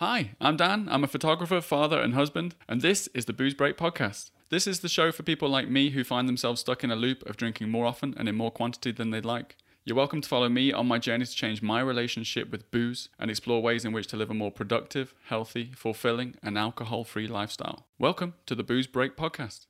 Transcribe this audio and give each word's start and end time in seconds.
Hi, 0.00 0.36
I'm 0.40 0.56
Dan. 0.56 0.88
I'm 0.88 1.02
a 1.02 1.08
photographer, 1.08 1.60
father, 1.60 2.00
and 2.00 2.14
husband, 2.14 2.54
and 2.68 2.80
this 2.80 3.08
is 3.14 3.24
the 3.24 3.32
Booze 3.32 3.54
Break 3.54 3.76
Podcast. 3.76 4.30
This 4.48 4.68
is 4.68 4.78
the 4.78 4.88
show 4.88 5.10
for 5.10 5.24
people 5.24 5.48
like 5.48 5.68
me 5.68 5.90
who 5.90 6.04
find 6.04 6.28
themselves 6.28 6.60
stuck 6.60 6.84
in 6.84 6.92
a 6.92 6.94
loop 6.94 7.28
of 7.28 7.36
drinking 7.36 7.70
more 7.70 7.84
often 7.84 8.14
and 8.16 8.28
in 8.28 8.36
more 8.36 8.52
quantity 8.52 8.92
than 8.92 9.10
they'd 9.10 9.24
like. 9.24 9.56
You're 9.84 9.96
welcome 9.96 10.20
to 10.20 10.28
follow 10.28 10.48
me 10.48 10.72
on 10.72 10.86
my 10.86 10.98
journey 10.98 11.24
to 11.24 11.34
change 11.34 11.62
my 11.62 11.80
relationship 11.80 12.48
with 12.52 12.70
booze 12.70 13.08
and 13.18 13.28
explore 13.28 13.60
ways 13.60 13.84
in 13.84 13.90
which 13.90 14.06
to 14.08 14.16
live 14.16 14.30
a 14.30 14.34
more 14.34 14.52
productive, 14.52 15.14
healthy, 15.24 15.72
fulfilling, 15.74 16.36
and 16.44 16.56
alcohol 16.56 17.02
free 17.02 17.26
lifestyle. 17.26 17.88
Welcome 17.98 18.34
to 18.46 18.54
the 18.54 18.62
Booze 18.62 18.86
Break 18.86 19.16
Podcast. 19.16 19.66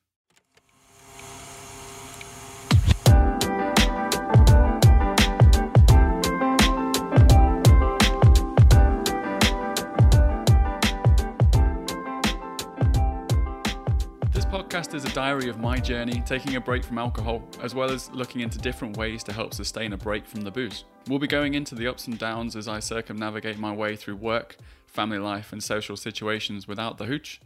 Podcast 14.78 14.94
is 14.94 15.04
a 15.04 15.12
diary 15.12 15.48
of 15.48 15.58
my 15.58 15.76
journey 15.76 16.22
taking 16.24 16.54
a 16.54 16.60
break 16.60 16.84
from 16.84 16.98
alcohol, 16.98 17.42
as 17.62 17.74
well 17.74 17.90
as 17.90 18.10
looking 18.12 18.42
into 18.42 18.58
different 18.58 18.96
ways 18.96 19.24
to 19.24 19.32
help 19.32 19.52
sustain 19.52 19.92
a 19.92 19.96
break 19.96 20.24
from 20.24 20.42
the 20.42 20.52
booze. 20.52 20.84
We'll 21.08 21.18
be 21.18 21.26
going 21.26 21.54
into 21.54 21.74
the 21.74 21.88
ups 21.88 22.06
and 22.06 22.16
downs 22.16 22.54
as 22.54 22.68
I 22.68 22.78
circumnavigate 22.78 23.58
my 23.58 23.74
way 23.74 23.96
through 23.96 24.14
work, 24.16 24.56
family 24.86 25.18
life, 25.18 25.52
and 25.52 25.60
social 25.60 25.96
situations 25.96 26.68
without 26.68 26.96
the 26.96 27.06
hooch. 27.06 27.40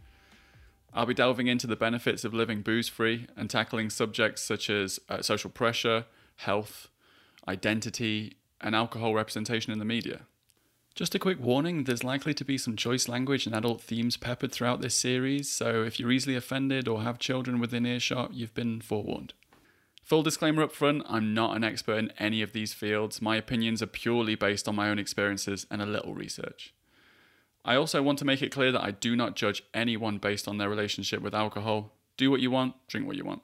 I'll 0.93 1.07
be 1.07 1.15
delving 1.15 1.47
into 1.47 1.65
the 1.65 1.75
benefits 1.75 2.23
of 2.23 2.35
living 2.35 2.61
booze 2.61 2.87
free 2.87 3.25
and 3.35 3.49
tackling 3.49 3.89
subjects 3.89 4.43
such 4.43 4.69
as 4.69 4.99
uh, 5.09 5.23
social 5.23 5.49
pressure, 5.49 6.05
health, 6.35 6.87
identity, 7.47 8.37
and 8.61 8.75
alcohol 8.75 9.15
representation 9.15 9.73
in 9.73 9.79
the 9.79 9.85
media. 9.85 10.27
Just 10.95 11.15
a 11.15 11.19
quick 11.19 11.39
warning 11.39 11.85
there's 11.85 12.03
likely 12.03 12.35
to 12.35 12.45
be 12.45 12.55
some 12.55 12.75
choice 12.75 13.07
language 13.07 13.47
and 13.47 13.55
adult 13.55 13.81
themes 13.81 14.15
peppered 14.15 14.51
throughout 14.51 14.79
this 14.79 14.93
series, 14.93 15.49
so 15.49 15.81
if 15.81 15.99
you're 15.99 16.11
easily 16.11 16.35
offended 16.35 16.87
or 16.87 17.01
have 17.01 17.17
children 17.17 17.59
within 17.59 17.83
earshot, 17.83 18.35
you've 18.35 18.53
been 18.53 18.79
forewarned. 18.79 19.33
Full 20.03 20.21
disclaimer 20.21 20.61
up 20.61 20.71
front 20.71 21.01
I'm 21.09 21.33
not 21.33 21.55
an 21.55 21.63
expert 21.63 21.97
in 21.97 22.13
any 22.19 22.43
of 22.43 22.53
these 22.53 22.73
fields. 22.73 23.23
My 23.23 23.37
opinions 23.37 23.81
are 23.81 23.87
purely 23.87 24.35
based 24.35 24.67
on 24.67 24.75
my 24.75 24.87
own 24.89 24.99
experiences 24.99 25.65
and 25.71 25.81
a 25.81 25.87
little 25.87 26.13
research. 26.13 26.75
I 27.65 27.75
also 27.75 28.03
want 28.03 28.19
to 28.19 28.25
make 28.25 28.43
it 28.43 28.51
clear 28.51 28.71
that 28.71 28.83
I 28.83 28.91
do 28.91 29.15
not 29.15 29.35
judge 29.35 29.63
anyone 29.73 30.19
based 30.19 30.47
on 30.47 30.59
their 30.59 30.69
relationship 30.69 31.23
with 31.23 31.33
alcohol. 31.33 31.93
Do 32.17 32.29
what 32.29 32.41
you 32.41 32.51
want, 32.51 32.75
drink 32.87 33.07
what 33.07 33.15
you 33.15 33.25
want. 33.25 33.41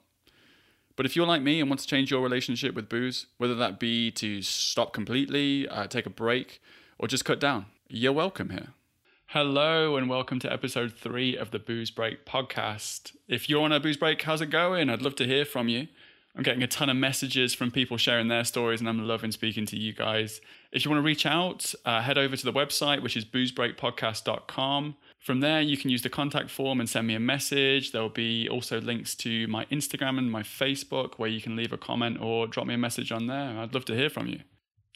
But 0.94 1.04
if 1.04 1.16
you're 1.16 1.26
like 1.26 1.42
me 1.42 1.58
and 1.58 1.68
want 1.68 1.80
to 1.80 1.86
change 1.88 2.12
your 2.12 2.22
relationship 2.22 2.76
with 2.76 2.88
booze, 2.88 3.26
whether 3.38 3.56
that 3.56 3.80
be 3.80 4.12
to 4.12 4.40
stop 4.40 4.92
completely, 4.92 5.66
uh, 5.66 5.88
take 5.88 6.06
a 6.06 6.10
break, 6.10 6.60
or 7.00 7.08
just 7.08 7.24
cut 7.24 7.40
down, 7.40 7.64
you're 7.88 8.12
welcome 8.12 8.50
here. 8.50 8.68
Hello 9.28 9.96
and 9.96 10.10
welcome 10.10 10.38
to 10.40 10.52
episode 10.52 10.92
three 10.92 11.34
of 11.34 11.50
the 11.50 11.58
Booze 11.58 11.90
Break 11.90 12.26
podcast. 12.26 13.16
If 13.26 13.48
you're 13.48 13.62
on 13.62 13.72
a 13.72 13.80
booze 13.80 13.96
break, 13.96 14.20
how's 14.20 14.42
it 14.42 14.50
going? 14.50 14.90
I'd 14.90 15.00
love 15.00 15.14
to 15.16 15.24
hear 15.24 15.46
from 15.46 15.68
you. 15.68 15.88
I'm 16.36 16.42
getting 16.42 16.62
a 16.62 16.66
ton 16.66 16.90
of 16.90 16.96
messages 16.96 17.54
from 17.54 17.70
people 17.70 17.96
sharing 17.96 18.28
their 18.28 18.44
stories, 18.44 18.80
and 18.80 18.88
I'm 18.88 19.08
loving 19.08 19.32
speaking 19.32 19.64
to 19.66 19.78
you 19.78 19.94
guys. 19.94 20.42
If 20.72 20.84
you 20.84 20.90
want 20.90 20.98
to 20.98 21.06
reach 21.06 21.24
out, 21.24 21.74
uh, 21.86 22.02
head 22.02 22.18
over 22.18 22.36
to 22.36 22.44
the 22.44 22.52
website, 22.52 23.02
which 23.02 23.16
is 23.16 23.24
boozebreakpodcast.com. 23.24 24.96
From 25.20 25.40
there, 25.40 25.62
you 25.62 25.78
can 25.78 25.88
use 25.88 26.02
the 26.02 26.10
contact 26.10 26.50
form 26.50 26.80
and 26.80 26.88
send 26.88 27.06
me 27.06 27.14
a 27.14 27.20
message. 27.20 27.92
There 27.92 28.02
will 28.02 28.10
be 28.10 28.46
also 28.46 28.78
links 28.78 29.14
to 29.16 29.46
my 29.46 29.64
Instagram 29.66 30.18
and 30.18 30.30
my 30.30 30.42
Facebook 30.42 31.14
where 31.14 31.30
you 31.30 31.40
can 31.40 31.56
leave 31.56 31.72
a 31.72 31.78
comment 31.78 32.20
or 32.20 32.46
drop 32.46 32.66
me 32.66 32.74
a 32.74 32.78
message 32.78 33.10
on 33.10 33.26
there. 33.26 33.58
I'd 33.58 33.72
love 33.72 33.86
to 33.86 33.96
hear 33.96 34.10
from 34.10 34.26
you. 34.26 34.40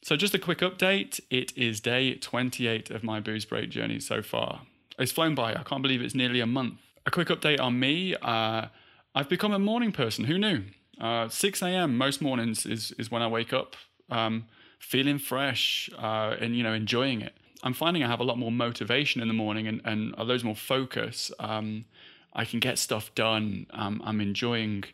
So, 0.04 0.16
just 0.16 0.34
a 0.34 0.38
quick 0.38 0.58
update 0.58 1.18
it 1.30 1.56
is 1.56 1.80
day 1.80 2.16
28 2.16 2.90
of 2.90 3.02
my 3.02 3.20
booze 3.20 3.46
break 3.46 3.70
journey 3.70 3.98
so 3.98 4.20
far. 4.20 4.60
It's 4.98 5.12
flown 5.12 5.34
by, 5.34 5.54
I 5.54 5.62
can't 5.62 5.80
believe 5.80 6.02
it's 6.02 6.14
nearly 6.14 6.40
a 6.40 6.46
month. 6.46 6.74
A 7.06 7.10
quick 7.10 7.28
update 7.28 7.58
on 7.58 7.80
me 7.80 8.14
uh, 8.20 8.66
I've 9.14 9.30
become 9.30 9.54
a 9.54 9.58
morning 9.58 9.92
person. 9.92 10.26
Who 10.26 10.36
knew? 10.36 10.64
Uh, 11.00 11.30
6 11.30 11.62
a.m. 11.62 11.96
most 11.96 12.20
mornings 12.20 12.66
is, 12.66 12.92
is 12.98 13.10
when 13.10 13.22
I 13.22 13.28
wake 13.28 13.54
up, 13.54 13.76
um, 14.10 14.44
feeling 14.78 15.18
fresh 15.18 15.88
uh, 15.98 16.36
and 16.38 16.54
you 16.54 16.62
know 16.62 16.74
enjoying 16.74 17.22
it. 17.22 17.32
I'm 17.62 17.72
finding 17.72 18.04
I 18.04 18.08
have 18.08 18.20
a 18.20 18.24
lot 18.24 18.36
more 18.36 18.52
motivation 18.52 19.22
in 19.22 19.28
the 19.28 19.32
morning 19.32 19.66
and, 19.66 19.80
and 19.86 20.14
loads 20.18 20.44
more 20.44 20.54
focus. 20.54 21.32
Um, 21.38 21.86
I 22.34 22.44
can 22.44 22.60
get 22.60 22.78
stuff 22.78 23.14
done. 23.14 23.68
Um, 23.70 24.02
I'm 24.04 24.20
enjoying, 24.20 24.84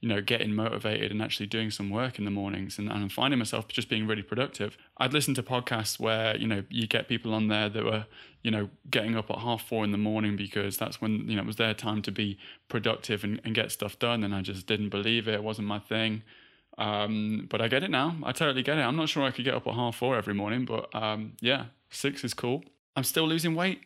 you 0.00 0.08
know, 0.08 0.20
getting 0.20 0.54
motivated 0.54 1.10
and 1.10 1.20
actually 1.20 1.46
doing 1.46 1.70
some 1.70 1.90
work 1.90 2.18
in 2.18 2.24
the 2.24 2.30
mornings. 2.30 2.78
And, 2.78 2.88
and 2.90 3.12
finding 3.12 3.38
myself 3.38 3.68
just 3.68 3.88
being 3.88 4.06
really 4.06 4.22
productive. 4.22 4.76
I'd 4.96 5.12
listen 5.12 5.34
to 5.34 5.42
podcasts 5.42 5.98
where, 5.98 6.36
you 6.36 6.46
know, 6.46 6.64
you 6.68 6.86
get 6.86 7.08
people 7.08 7.34
on 7.34 7.48
there 7.48 7.68
that 7.68 7.84
were, 7.84 8.06
you 8.42 8.50
know, 8.50 8.70
getting 8.90 9.16
up 9.16 9.30
at 9.30 9.38
half 9.38 9.66
four 9.66 9.84
in 9.84 9.90
the 9.90 9.98
morning 9.98 10.36
because 10.36 10.76
that's 10.76 11.00
when, 11.00 11.28
you 11.28 11.36
know, 11.36 11.42
it 11.42 11.46
was 11.46 11.56
their 11.56 11.74
time 11.74 12.02
to 12.02 12.12
be 12.12 12.38
productive 12.68 13.24
and, 13.24 13.40
and 13.44 13.54
get 13.54 13.72
stuff 13.72 13.98
done. 13.98 14.22
And 14.22 14.34
I 14.34 14.42
just 14.42 14.66
didn't 14.66 14.90
believe 14.90 15.26
it. 15.26 15.34
It 15.34 15.42
wasn't 15.42 15.66
my 15.66 15.80
thing. 15.80 16.22
Um, 16.78 17.46
but 17.50 17.60
I 17.60 17.66
get 17.66 17.82
it 17.82 17.90
now. 17.90 18.16
I 18.22 18.30
totally 18.30 18.62
get 18.62 18.78
it. 18.78 18.82
I'm 18.82 18.96
not 18.96 19.08
sure 19.08 19.24
I 19.24 19.32
could 19.32 19.44
get 19.44 19.54
up 19.54 19.66
at 19.66 19.74
half 19.74 19.96
four 19.96 20.16
every 20.16 20.34
morning, 20.34 20.64
but 20.64 20.94
um, 20.94 21.32
yeah, 21.40 21.66
six 21.90 22.22
is 22.22 22.34
cool. 22.34 22.62
I'm 22.94 23.04
still 23.04 23.26
losing 23.26 23.56
weight. 23.56 23.82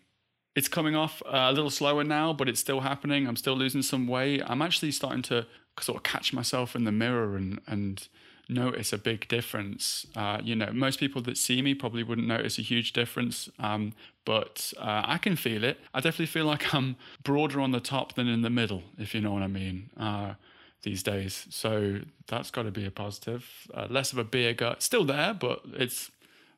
It's 0.54 0.68
coming 0.68 0.94
off 0.94 1.22
uh, 1.26 1.48
a 1.50 1.52
little 1.52 1.70
slower 1.70 2.04
now, 2.04 2.32
but 2.32 2.48
it's 2.48 2.60
still 2.60 2.80
happening. 2.80 3.26
I'm 3.26 3.36
still 3.36 3.56
losing 3.56 3.82
some 3.82 4.06
weight. 4.06 4.42
I'm 4.46 4.60
actually 4.60 4.92
starting 4.92 5.22
to 5.22 5.46
sort 5.80 5.96
of 5.96 6.02
catch 6.02 6.32
myself 6.32 6.76
in 6.76 6.84
the 6.84 6.92
mirror 6.92 7.36
and 7.36 7.60
and 7.66 8.06
notice 8.48 8.92
a 8.92 8.98
big 8.98 9.28
difference. 9.28 10.06
Uh, 10.14 10.38
you 10.42 10.54
know, 10.54 10.70
most 10.72 11.00
people 11.00 11.22
that 11.22 11.36
see 11.36 11.62
me 11.62 11.74
probably 11.74 12.02
wouldn't 12.02 12.26
notice 12.26 12.58
a 12.58 12.62
huge 12.62 12.92
difference, 12.92 13.48
um, 13.58 13.92
but 14.24 14.72
uh, 14.78 15.02
I 15.04 15.18
can 15.18 15.36
feel 15.36 15.64
it. 15.64 15.78
I 15.94 16.00
definitely 16.00 16.26
feel 16.26 16.44
like 16.44 16.74
I'm 16.74 16.96
broader 17.22 17.60
on 17.60 17.72
the 17.72 17.80
top 17.80 18.14
than 18.14 18.28
in 18.28 18.42
the 18.42 18.50
middle, 18.50 18.82
if 18.98 19.14
you 19.14 19.20
know 19.20 19.32
what 19.32 19.42
I 19.42 19.48
mean. 19.48 19.90
Uh, 19.96 20.34
these 20.82 21.04
days, 21.04 21.46
so 21.48 22.00
that's 22.26 22.50
got 22.50 22.64
to 22.64 22.72
be 22.72 22.84
a 22.84 22.90
positive. 22.90 23.69
Uh, 23.72 23.86
less 23.88 24.12
of 24.12 24.19
a 24.19 24.24
beer 24.24 24.52
gut, 24.52 24.82
still 24.82 25.04
there, 25.04 25.32
but 25.32 25.60
it's 25.74 26.10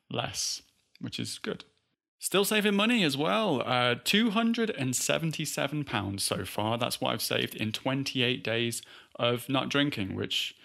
less, 0.09 0.63
which 0.99 1.19
is 1.19 1.37
good. 1.37 1.63
Still 2.25 2.43
saving 2.43 2.73
money 2.73 3.03
as 3.03 3.15
well. 3.15 3.61
Uh, 3.61 3.93
£277 4.03 6.19
so 6.19 6.43
far. 6.43 6.79
That's 6.79 6.99
what 6.99 7.13
I've 7.13 7.21
saved 7.21 7.53
in 7.53 7.71
28 7.71 8.43
days 8.43 8.81
of 9.17 9.47
not 9.47 9.69
drinking, 9.69 10.15
which 10.15 10.55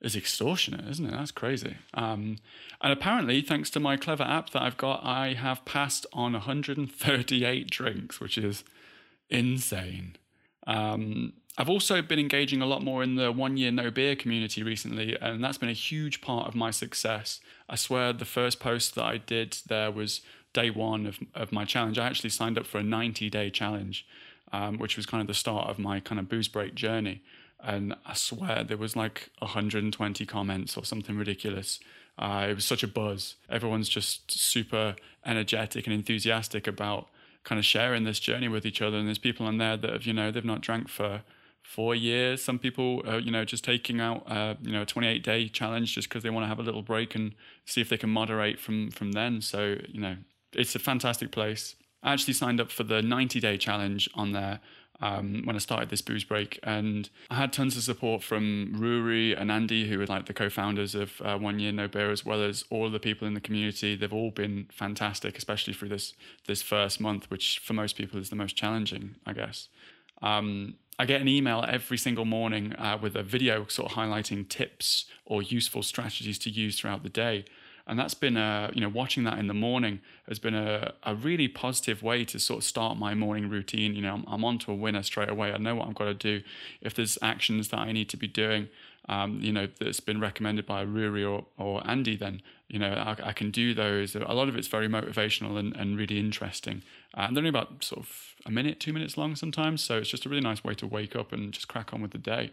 is 0.00 0.16
extortionate, 0.16 0.84
isn't 0.88 1.06
it? 1.06 1.12
That's 1.12 1.30
crazy. 1.30 1.76
Um, 1.94 2.38
and 2.80 2.92
apparently, 2.92 3.40
thanks 3.40 3.70
to 3.70 3.78
my 3.78 3.96
clever 3.96 4.24
app 4.24 4.50
that 4.50 4.62
I've 4.62 4.76
got, 4.76 5.04
I 5.04 5.34
have 5.34 5.64
passed 5.64 6.06
on 6.12 6.32
138 6.32 7.70
drinks, 7.70 8.18
which 8.18 8.36
is 8.36 8.64
insane. 9.30 10.16
Um, 10.66 11.34
I've 11.56 11.70
also 11.70 12.02
been 12.02 12.18
engaging 12.18 12.60
a 12.60 12.66
lot 12.66 12.82
more 12.82 13.04
in 13.04 13.14
the 13.14 13.30
one 13.30 13.56
year 13.56 13.70
no 13.70 13.92
beer 13.92 14.16
community 14.16 14.64
recently, 14.64 15.16
and 15.20 15.44
that's 15.44 15.58
been 15.58 15.68
a 15.68 15.72
huge 15.72 16.20
part 16.20 16.48
of 16.48 16.56
my 16.56 16.72
success. 16.72 17.38
I 17.68 17.76
swear 17.76 18.12
the 18.12 18.24
first 18.24 18.58
post 18.58 18.96
that 18.96 19.04
I 19.04 19.18
did 19.18 19.58
there 19.68 19.92
was 19.92 20.22
day 20.56 20.70
one 20.70 21.04
of, 21.04 21.18
of 21.34 21.52
my 21.52 21.66
challenge. 21.66 21.98
I 21.98 22.06
actually 22.06 22.30
signed 22.30 22.56
up 22.58 22.66
for 22.66 22.78
a 22.78 22.82
90 22.82 23.28
day 23.28 23.50
challenge, 23.50 24.06
um, 24.52 24.78
which 24.78 24.96
was 24.96 25.04
kind 25.04 25.20
of 25.20 25.26
the 25.26 25.34
start 25.34 25.68
of 25.68 25.78
my 25.78 26.00
kind 26.00 26.18
of 26.18 26.28
booze 26.30 26.48
break 26.48 26.74
journey. 26.74 27.22
And 27.60 27.94
I 28.06 28.14
swear 28.14 28.64
there 28.64 28.76
was 28.78 28.96
like 28.96 29.30
120 29.40 30.24
comments 30.26 30.76
or 30.76 30.84
something 30.84 31.16
ridiculous. 31.16 31.78
Uh, 32.18 32.46
it 32.50 32.54
was 32.54 32.64
such 32.64 32.82
a 32.82 32.88
buzz. 32.88 33.36
Everyone's 33.50 33.90
just 33.90 34.30
super 34.30 34.96
energetic 35.26 35.86
and 35.86 35.94
enthusiastic 35.94 36.66
about 36.66 37.08
kind 37.44 37.58
of 37.58 37.64
sharing 37.64 38.04
this 38.04 38.18
journey 38.18 38.48
with 38.48 38.64
each 38.64 38.80
other. 38.80 38.96
And 38.96 39.06
there's 39.06 39.18
people 39.18 39.46
on 39.46 39.58
there 39.58 39.76
that 39.76 39.90
have, 39.90 40.06
you 40.06 40.14
know, 40.14 40.30
they've 40.30 40.44
not 40.44 40.62
drank 40.62 40.88
for 40.88 41.22
four 41.62 41.94
years. 41.94 42.42
Some 42.42 42.58
people, 42.58 43.02
are, 43.06 43.18
you 43.18 43.30
know, 43.30 43.44
just 43.44 43.64
taking 43.64 44.00
out, 44.00 44.30
uh, 44.30 44.54
you 44.62 44.72
know, 44.72 44.82
a 44.82 44.86
28 44.86 45.22
day 45.22 45.48
challenge 45.48 45.94
just 45.94 46.08
because 46.08 46.22
they 46.22 46.30
want 46.30 46.44
to 46.44 46.48
have 46.48 46.58
a 46.58 46.62
little 46.62 46.82
break 46.82 47.14
and 47.14 47.34
see 47.66 47.82
if 47.82 47.90
they 47.90 47.98
can 47.98 48.10
moderate 48.10 48.58
from 48.58 48.90
from 48.90 49.12
then. 49.12 49.42
So, 49.42 49.76
you 49.88 50.00
know, 50.00 50.16
it's 50.52 50.74
a 50.74 50.78
fantastic 50.78 51.30
place. 51.30 51.76
I 52.02 52.12
actually 52.12 52.34
signed 52.34 52.60
up 52.60 52.70
for 52.70 52.84
the 52.84 53.02
90 53.02 53.40
day 53.40 53.56
challenge 53.56 54.08
on 54.14 54.32
there 54.32 54.60
um, 55.00 55.42
when 55.44 55.56
I 55.56 55.58
started 55.58 55.90
this 55.90 56.00
booze 56.00 56.24
break, 56.24 56.58
and 56.62 57.10
I 57.30 57.34
had 57.34 57.52
tons 57.52 57.76
of 57.76 57.82
support 57.82 58.22
from 58.22 58.72
Ruari 58.74 59.38
and 59.38 59.50
Andy, 59.50 59.88
who 59.88 60.00
are 60.00 60.06
like 60.06 60.26
the 60.26 60.32
co-founders 60.32 60.94
of 60.94 61.20
uh, 61.22 61.36
One 61.36 61.58
Year 61.58 61.72
No 61.72 61.88
Beer, 61.88 62.10
as 62.10 62.24
well 62.24 62.42
as 62.42 62.64
all 62.70 62.88
the 62.88 62.98
people 62.98 63.26
in 63.26 63.34
the 63.34 63.40
community. 63.40 63.94
They've 63.94 64.12
all 64.12 64.30
been 64.30 64.68
fantastic, 64.72 65.36
especially 65.36 65.74
through 65.74 65.90
this 65.90 66.14
this 66.46 66.62
first 66.62 67.00
month, 67.00 67.30
which 67.30 67.58
for 67.58 67.74
most 67.74 67.96
people 67.96 68.18
is 68.18 68.30
the 68.30 68.36
most 68.36 68.56
challenging, 68.56 69.16
I 69.26 69.32
guess. 69.32 69.68
Um, 70.22 70.76
I 70.98 71.04
get 71.04 71.20
an 71.20 71.28
email 71.28 71.62
every 71.68 71.98
single 71.98 72.24
morning 72.24 72.74
uh, 72.76 72.98
with 73.00 73.16
a 73.16 73.22
video 73.22 73.66
sort 73.66 73.90
of 73.90 73.98
highlighting 73.98 74.48
tips 74.48 75.04
or 75.26 75.42
useful 75.42 75.82
strategies 75.82 76.38
to 76.40 76.50
use 76.50 76.78
throughout 76.78 77.02
the 77.02 77.10
day. 77.10 77.44
And 77.86 77.98
that's 77.98 78.14
been 78.14 78.36
a, 78.36 78.70
you 78.74 78.80
know, 78.80 78.88
watching 78.88 79.24
that 79.24 79.38
in 79.38 79.46
the 79.46 79.54
morning 79.54 80.00
has 80.28 80.38
been 80.38 80.54
a, 80.54 80.92
a 81.04 81.14
really 81.14 81.46
positive 81.46 82.02
way 82.02 82.24
to 82.24 82.38
sort 82.38 82.58
of 82.58 82.64
start 82.64 82.98
my 82.98 83.14
morning 83.14 83.48
routine. 83.48 83.94
You 83.94 84.02
know, 84.02 84.14
I'm, 84.14 84.24
I'm 84.26 84.44
on 84.44 84.58
to 84.60 84.72
a 84.72 84.74
winner 84.74 85.02
straight 85.04 85.28
away. 85.28 85.52
I 85.52 85.58
know 85.58 85.76
what 85.76 85.88
I've 85.88 85.94
got 85.94 86.06
to 86.06 86.14
do. 86.14 86.42
If 86.80 86.94
there's 86.94 87.16
actions 87.22 87.68
that 87.68 87.78
I 87.78 87.92
need 87.92 88.08
to 88.08 88.16
be 88.16 88.26
doing, 88.26 88.68
um, 89.08 89.40
you 89.40 89.52
know, 89.52 89.68
that's 89.78 90.00
been 90.00 90.20
recommended 90.20 90.66
by 90.66 90.84
Ruari 90.84 91.30
or, 91.30 91.46
or 91.56 91.88
Andy, 91.88 92.16
then 92.16 92.42
you 92.68 92.78
know, 92.78 92.92
I, 92.92 93.28
I, 93.28 93.32
can 93.32 93.50
do 93.50 93.74
those. 93.74 94.16
A 94.16 94.32
lot 94.32 94.48
of 94.48 94.56
it's 94.56 94.66
very 94.66 94.88
motivational 94.88 95.56
and, 95.56 95.74
and 95.76 95.96
really 95.96 96.18
interesting. 96.18 96.82
Uh, 97.16 97.26
and 97.28 97.36
they're 97.36 97.40
only 97.40 97.50
about 97.50 97.84
sort 97.84 98.00
of 98.00 98.34
a 98.44 98.50
minute, 98.50 98.80
two 98.80 98.92
minutes 98.92 99.16
long 99.16 99.36
sometimes. 99.36 99.84
So 99.84 99.98
it's 99.98 100.10
just 100.10 100.26
a 100.26 100.28
really 100.28 100.42
nice 100.42 100.64
way 100.64 100.74
to 100.74 100.86
wake 100.86 101.14
up 101.14 101.32
and 101.32 101.52
just 101.52 101.68
crack 101.68 101.92
on 101.92 102.02
with 102.02 102.10
the 102.10 102.18
day. 102.18 102.50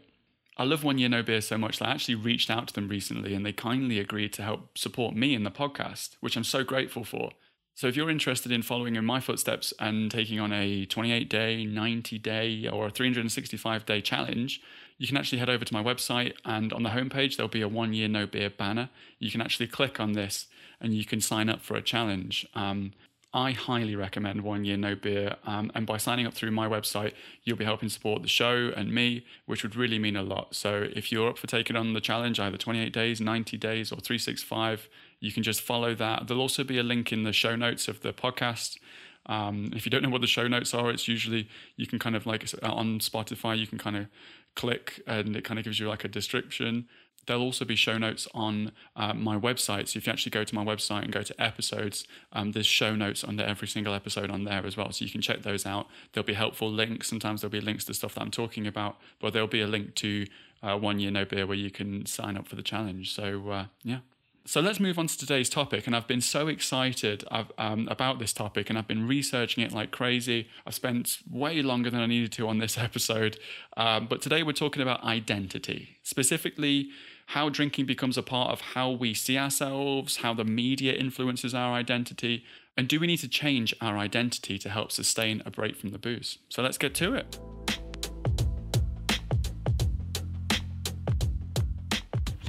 I 0.56 0.64
love 0.64 0.84
One 0.84 1.00
Year 1.00 1.10
No 1.10 1.24
Beer 1.24 1.42
so 1.42 1.58
much 1.58 1.80
that 1.80 1.88
I 1.88 1.92
actually 1.92 2.16
reached 2.16 2.50
out 2.50 2.68
to 2.68 2.74
them 2.74 2.88
recently 2.88 3.34
and 3.34 3.46
they 3.46 3.54
kindly 3.54 4.00
agreed 4.00 4.34
to 4.34 4.44
help 4.44 4.78
support 4.78 5.16
me 5.16 5.34
in 5.34 5.44
the 5.44 5.52
podcast, 5.52 6.16
which 6.20 6.36
I'm 6.36 6.44
so 6.44 6.64
grateful 6.64 7.04
for. 7.04 7.32
So 7.76 7.88
if 7.88 7.96
you're 7.96 8.10
interested 8.10 8.52
in 8.52 8.62
following 8.62 8.96
in 8.96 9.04
my 9.04 9.20
footsteps 9.20 9.74
and 9.80 10.12
taking 10.12 10.40
on 10.40 10.54
a 10.54 10.86
28 10.86 11.28
day, 11.28 11.66
90 11.66 12.20
day, 12.20 12.68
or 12.68 12.88
a 12.88 12.92
365 12.92 13.86
day 13.86 14.00
challenge, 14.00 14.62
you 15.00 15.08
can 15.08 15.18
actually 15.18 15.40
head 15.40 15.50
over 15.50 15.66
to 15.66 15.74
my 15.74 15.82
website 15.82 16.34
and 16.46 16.72
on 16.72 16.84
the 16.84 16.92
homepage 16.92 17.36
there'll 17.36 17.50
be 17.50 17.62
a 17.62 17.68
one 17.68 17.94
year 17.94 18.08
no 18.08 18.28
beer 18.28 18.52
banner. 18.52 18.90
You 19.18 19.32
can 19.32 19.42
actually 19.42 19.68
click 19.68 20.00
on 20.00 20.14
this 20.14 20.46
and 20.80 20.94
you 20.94 21.04
can 21.04 21.20
sign 21.20 21.50
up 21.50 21.62
for 21.62 21.76
a 21.76 21.82
challenge. 21.82 22.46
Um, 22.54 22.94
I 23.34 23.52
highly 23.52 23.96
recommend 23.96 24.42
One 24.42 24.64
Year 24.64 24.78
No 24.78 24.94
Beer. 24.94 25.38
Um, 25.46 25.72
and 25.74 25.88
by 25.88 25.98
signing 25.98 26.28
up 26.28 26.36
through 26.36 26.52
my 26.52 26.68
website, 26.68 27.14
you'll 27.44 27.58
be 27.58 27.66
helping 27.66 27.90
support 27.90 28.22
the 28.22 28.28
show 28.28 28.72
and 28.76 28.94
me, 28.94 29.26
which 29.48 29.64
would 29.64 29.76
really 29.76 29.98
mean 29.98 30.16
a 30.16 30.22
lot. 30.22 30.54
So 30.56 30.88
if 30.96 31.12
you're 31.12 31.30
up 31.30 31.40
for 31.40 31.48
taking 31.48 31.76
on 31.76 31.94
the 31.94 32.02
challenge, 32.02 32.40
either 32.40 32.58
28 32.58 32.94
days, 32.94 33.20
90 33.20 33.58
days, 33.58 33.92
or 33.92 33.98
365, 33.98 34.88
you 35.20 35.32
can 35.32 35.42
just 35.42 35.62
follow 35.62 35.96
that. 35.96 36.28
There'll 36.28 36.42
also 36.42 36.64
be 36.64 36.78
a 36.78 36.84
link 36.84 37.12
in 37.12 37.24
the 37.24 37.34
show 37.34 37.56
notes 37.56 37.88
of 37.88 38.02
the 38.02 38.14
podcast. 38.14 38.78
Um, 39.26 39.72
if 39.76 39.86
you 39.86 39.90
don't 39.90 40.04
know 40.04 40.10
what 40.10 40.22
the 40.22 40.28
show 40.28 40.48
notes 40.48 40.74
are, 40.76 40.92
it's 40.92 41.08
usually 41.08 41.50
you 41.76 41.88
can 41.88 41.98
kind 41.98 42.16
of 42.16 42.28
like 42.28 42.48
on 42.62 43.00
Spotify, 43.00 43.58
you 43.58 43.66
can 43.66 43.80
kind 43.80 43.96
of 43.96 44.08
click 44.56 45.02
and 45.08 45.36
it 45.36 45.44
kind 45.44 45.58
of 45.58 45.66
gives 45.66 45.80
you 45.80 45.88
like 45.88 46.04
a 46.04 46.08
description 46.08 46.88
there'll 47.25 47.44
also 47.44 47.66
be 47.66 47.75
show 47.75 47.98
notes 47.98 48.28
on 48.34 48.72
uh, 48.96 49.14
my 49.14 49.38
website. 49.38 49.88
So 49.88 49.98
if 49.98 50.08
you 50.08 50.14
actually 50.14 50.31
go 50.31 50.44
to 50.44 50.56
my 50.56 50.64
website 50.64 51.04
and 51.04 51.12
go 51.12 51.22
to 51.22 51.42
episodes, 51.42 52.06
um, 52.31 52.52
there's 52.52 52.66
show 52.66 52.96
notes 52.96 53.24
under 53.24 53.44
every 53.44 53.68
single 53.68 53.94
episode 53.94 54.30
on 54.30 54.44
there 54.44 54.66
as 54.66 54.78
well. 54.78 54.92
So 54.92 55.06
you 55.06 55.12
can 55.12 55.22
check 55.22 55.44
those 55.44 55.66
out. 55.66 55.88
There'll 56.12 56.25
be 56.25 56.34
helpful 56.34 56.72
links. 56.72 57.08
Sometimes 57.10 57.42
there'll 57.42 57.52
be 57.52 57.62
links 57.62 57.86
to 57.86 57.94
stuff 57.94 58.16
that 58.16 58.22
I'm 58.22 58.31
talking 58.31 58.68
about, 58.68 58.98
but 59.20 59.34
there'll 59.34 59.48
be 59.48 59.62
a 59.62 59.68
link 59.68 59.96
to 59.96 60.25
uh, 60.62 60.78
One 60.78 61.00
Year 61.00 61.12
No 61.12 61.25
Beer 61.25 61.46
where 61.46 61.58
you 61.58 61.72
can 61.72 62.06
sign 62.06 62.38
up 62.38 62.48
for 62.48 62.56
the 62.56 62.64
challenge. 62.64 63.14
So 63.14 63.50
uh, 63.50 63.66
yeah. 63.84 64.00
So 64.46 64.60
let's 64.60 64.78
move 64.78 65.00
on 65.00 65.08
to 65.08 65.18
today's 65.18 65.50
topic. 65.50 65.88
And 65.88 65.96
I've 65.96 66.08
been 66.08 66.20
so 66.20 66.48
excited 66.50 67.24
um, 67.58 67.88
about 67.90 68.20
this 68.20 68.34
topic 68.34 68.70
and 68.70 68.78
I've 68.78 68.88
been 68.88 69.08
researching 69.08 69.64
it 69.64 69.72
like 69.72 69.92
crazy. 69.92 70.50
I've 70.68 70.75
spent 70.75 71.20
way 71.31 71.62
longer 71.62 71.90
than 71.90 72.02
I 72.02 72.08
needed 72.08 72.34
to 72.34 72.50
on 72.50 72.58
this 72.58 72.78
episode. 72.90 73.38
Um, 73.78 74.08
but 74.08 74.22
today 74.22 74.44
we're 74.44 74.52
talking 74.52 74.81
about 74.81 75.02
identity, 75.04 75.98
specifically 76.04 76.90
how 77.28 77.50
drinking 77.50 77.86
becomes 77.86 78.18
a 78.18 78.24
part 78.24 78.52
of 78.52 78.62
how 78.62 78.92
we 78.92 79.14
see 79.14 79.38
ourselves, 79.38 80.18
how 80.18 80.34
the 80.34 80.44
media 80.44 80.94
influences 80.94 81.54
our 81.54 81.74
identity, 81.74 82.44
and 82.75 82.88
do 82.88 83.00
we 83.00 83.08
need 83.08 83.18
to 83.18 83.28
change 83.28 83.74
our 83.81 83.98
identity 83.98 84.58
to 84.58 84.70
help 84.70 84.92
sustain 84.92 85.42
a 85.46 85.52
break 85.52 85.75
from 85.75 85.90
the 85.92 85.98
booze? 85.98 86.40
So 86.50 86.62
let's 86.62 86.78
get 86.78 86.94
to 86.96 87.14
it. 87.16 87.40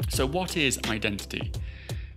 So, 0.08 0.26
what 0.26 0.56
is 0.56 0.78
identity? 0.88 1.50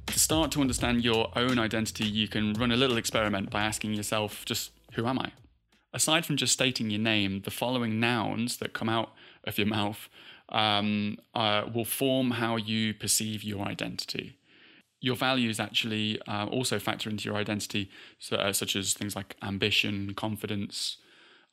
To 0.05 0.19
start 0.19 0.51
to 0.51 0.61
understand 0.61 1.03
your 1.03 1.31
own 1.35 1.57
identity, 1.57 2.05
you 2.05 2.27
can 2.27 2.53
run 2.53 2.71
a 2.71 2.75
little 2.75 2.95
experiment 2.95 3.49
by 3.49 3.63
asking 3.63 3.95
yourself 3.95 4.45
just, 4.45 4.71
who 4.93 5.07
am 5.07 5.17
I? 5.17 5.31
Aside 5.93 6.25
from 6.25 6.37
just 6.37 6.53
stating 6.53 6.91
your 6.91 6.99
name, 6.99 7.41
the 7.41 7.49
following 7.49 7.99
nouns 7.99 8.57
that 8.57 8.73
come 8.73 8.87
out 8.87 9.13
of 9.45 9.57
your 9.57 9.65
mouth 9.65 10.09
um, 10.49 11.17
uh, 11.33 11.63
will 11.73 11.85
form 11.85 12.31
how 12.31 12.55
you 12.55 12.93
perceive 12.93 13.43
your 13.43 13.65
identity. 13.65 14.37
Your 14.99 15.15
values 15.15 15.59
actually 15.59 16.19
uh, 16.27 16.47
also 16.47 16.79
factor 16.79 17.09
into 17.09 17.25
your 17.25 17.37
identity, 17.37 17.89
so, 18.19 18.37
uh, 18.37 18.53
such 18.53 18.75
as 18.75 18.93
things 18.93 19.15
like 19.15 19.35
ambition, 19.41 20.13
confidence, 20.15 20.97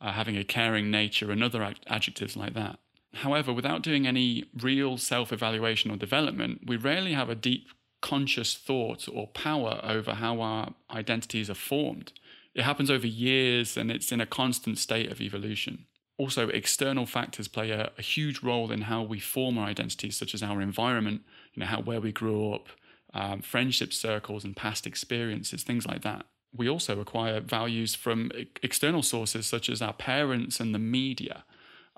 uh, 0.00 0.12
having 0.12 0.36
a 0.36 0.44
caring 0.44 0.90
nature, 0.90 1.30
and 1.30 1.42
other 1.42 1.62
ad- 1.62 1.80
adjectives 1.86 2.36
like 2.36 2.54
that. 2.54 2.78
However, 3.14 3.52
without 3.52 3.82
doing 3.82 4.06
any 4.06 4.46
real 4.60 4.96
self 4.96 5.32
evaluation 5.32 5.90
or 5.90 5.96
development, 5.96 6.62
we 6.66 6.76
rarely 6.76 7.12
have 7.12 7.28
a 7.28 7.34
deep 7.34 7.68
conscious 8.00 8.54
thought 8.54 9.08
or 9.12 9.28
power 9.28 9.80
over 9.82 10.14
how 10.14 10.40
our 10.40 10.74
identities 10.90 11.48
are 11.48 11.54
formed. 11.54 12.12
It 12.54 12.62
happens 12.62 12.90
over 12.90 13.06
years 13.06 13.76
and 13.76 13.90
it's 13.90 14.12
in 14.12 14.20
a 14.20 14.26
constant 14.26 14.78
state 14.78 15.10
of 15.10 15.20
evolution 15.20 15.86
also 16.16 16.48
external 16.48 17.06
factors 17.06 17.48
play 17.48 17.70
a, 17.70 17.90
a, 17.98 18.02
huge 18.02 18.42
role 18.42 18.70
in 18.70 18.82
how 18.82 19.02
we 19.02 19.18
form 19.18 19.58
our 19.58 19.66
identities 19.66 20.16
such 20.16 20.32
as 20.32 20.42
our 20.42 20.60
environment 20.62 21.22
you 21.52 21.60
know 21.60 21.66
how 21.66 21.80
where 21.80 22.00
we 22.00 22.12
grew 22.12 22.52
up 22.52 22.68
um, 23.14 23.40
friendship 23.40 23.92
circles 23.92 24.44
and 24.44 24.56
past 24.56 24.86
experiences 24.86 25.62
things 25.62 25.86
like 25.86 26.02
that. 26.02 26.26
We 26.52 26.68
also 26.68 27.00
acquire 27.00 27.40
values 27.40 27.94
from 27.94 28.30
external 28.62 29.02
sources 29.02 29.46
such 29.46 29.68
as 29.68 29.80
our 29.80 29.92
parents 29.92 30.60
and 30.60 30.74
the 30.74 30.78
media. 30.78 31.44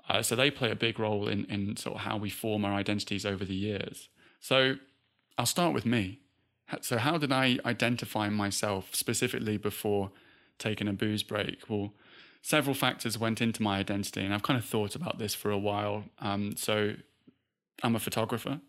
Uh, 0.07 0.21
so 0.21 0.35
they 0.35 0.49
play 0.49 0.71
a 0.71 0.75
big 0.75 0.99
role 0.99 1.27
in, 1.27 1.45
in 1.45 1.75
sort 1.75 1.95
of 1.95 2.01
how 2.01 2.17
we 2.17 2.29
form 2.29 2.63
our 2.63 2.73
identities 2.73 3.25
over 3.25 3.43
the 3.43 3.55
years. 3.55 4.09
So 4.39 4.75
i'll 5.37 5.45
start 5.45 5.73
with 5.73 5.85
me. 5.85 6.19
So 6.81 6.97
how 6.97 7.17
did 7.17 7.31
i 7.31 7.57
identify 7.65 8.29
myself 8.29 8.93
specifically 8.93 9.57
before 9.57 10.11
taking 10.59 10.87
a 10.87 10.93
booze 10.93 11.23
break? 11.23 11.69
Well 11.69 11.93
several 12.47 12.73
factors 12.73 13.17
went 13.17 13.41
into 13.41 13.61
my 13.61 13.77
identity, 13.77 14.23
and 14.23 14.33
I've 14.33 14.41
kind 14.41 14.57
of 14.57 14.63
thought 14.63 14.95
about 14.95 15.19
this 15.19 15.35
for 15.35 15.51
a 15.51 15.57
while. 15.57 16.05
Um, 16.19 16.55
so 16.55 16.93
I'm 17.83 17.93
a 17.93 17.99
photographer. 17.99 18.61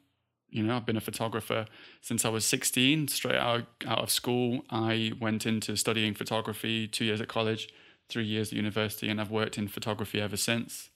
You 0.50 0.64
know, 0.64 0.74
I've 0.74 0.84
been 0.84 0.96
a 0.96 1.00
photographer 1.00 1.64
since 2.00 2.24
I 2.24 2.28
was 2.28 2.44
16. 2.44 3.06
Straight 3.06 3.36
out, 3.36 3.66
out 3.86 4.00
of 4.00 4.10
school, 4.10 4.62
I 4.68 5.12
went 5.20 5.46
into 5.46 5.76
studying 5.76 6.14
photography, 6.14 6.88
two 6.88 7.04
years 7.04 7.20
at 7.20 7.28
college, 7.28 7.68
three 8.08 8.24
years 8.24 8.48
at 8.48 8.56
university, 8.56 9.08
and 9.08 9.20
I've 9.20 9.30
worked 9.30 9.56
in 9.56 9.68
photography 9.68 10.20
ever 10.20 10.36
since. 10.36 10.90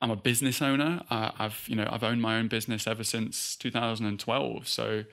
I'm 0.00 0.10
a 0.10 0.16
business 0.16 0.62
owner. 0.62 1.02
Uh, 1.10 1.32
I've, 1.38 1.62
you 1.66 1.76
know, 1.76 1.88
I've 1.92 2.04
owned 2.04 2.22
my 2.22 2.38
own 2.38 2.48
business 2.48 2.86
ever 2.86 3.04
since 3.04 3.54
2012. 3.56 4.66
So, 4.66 5.04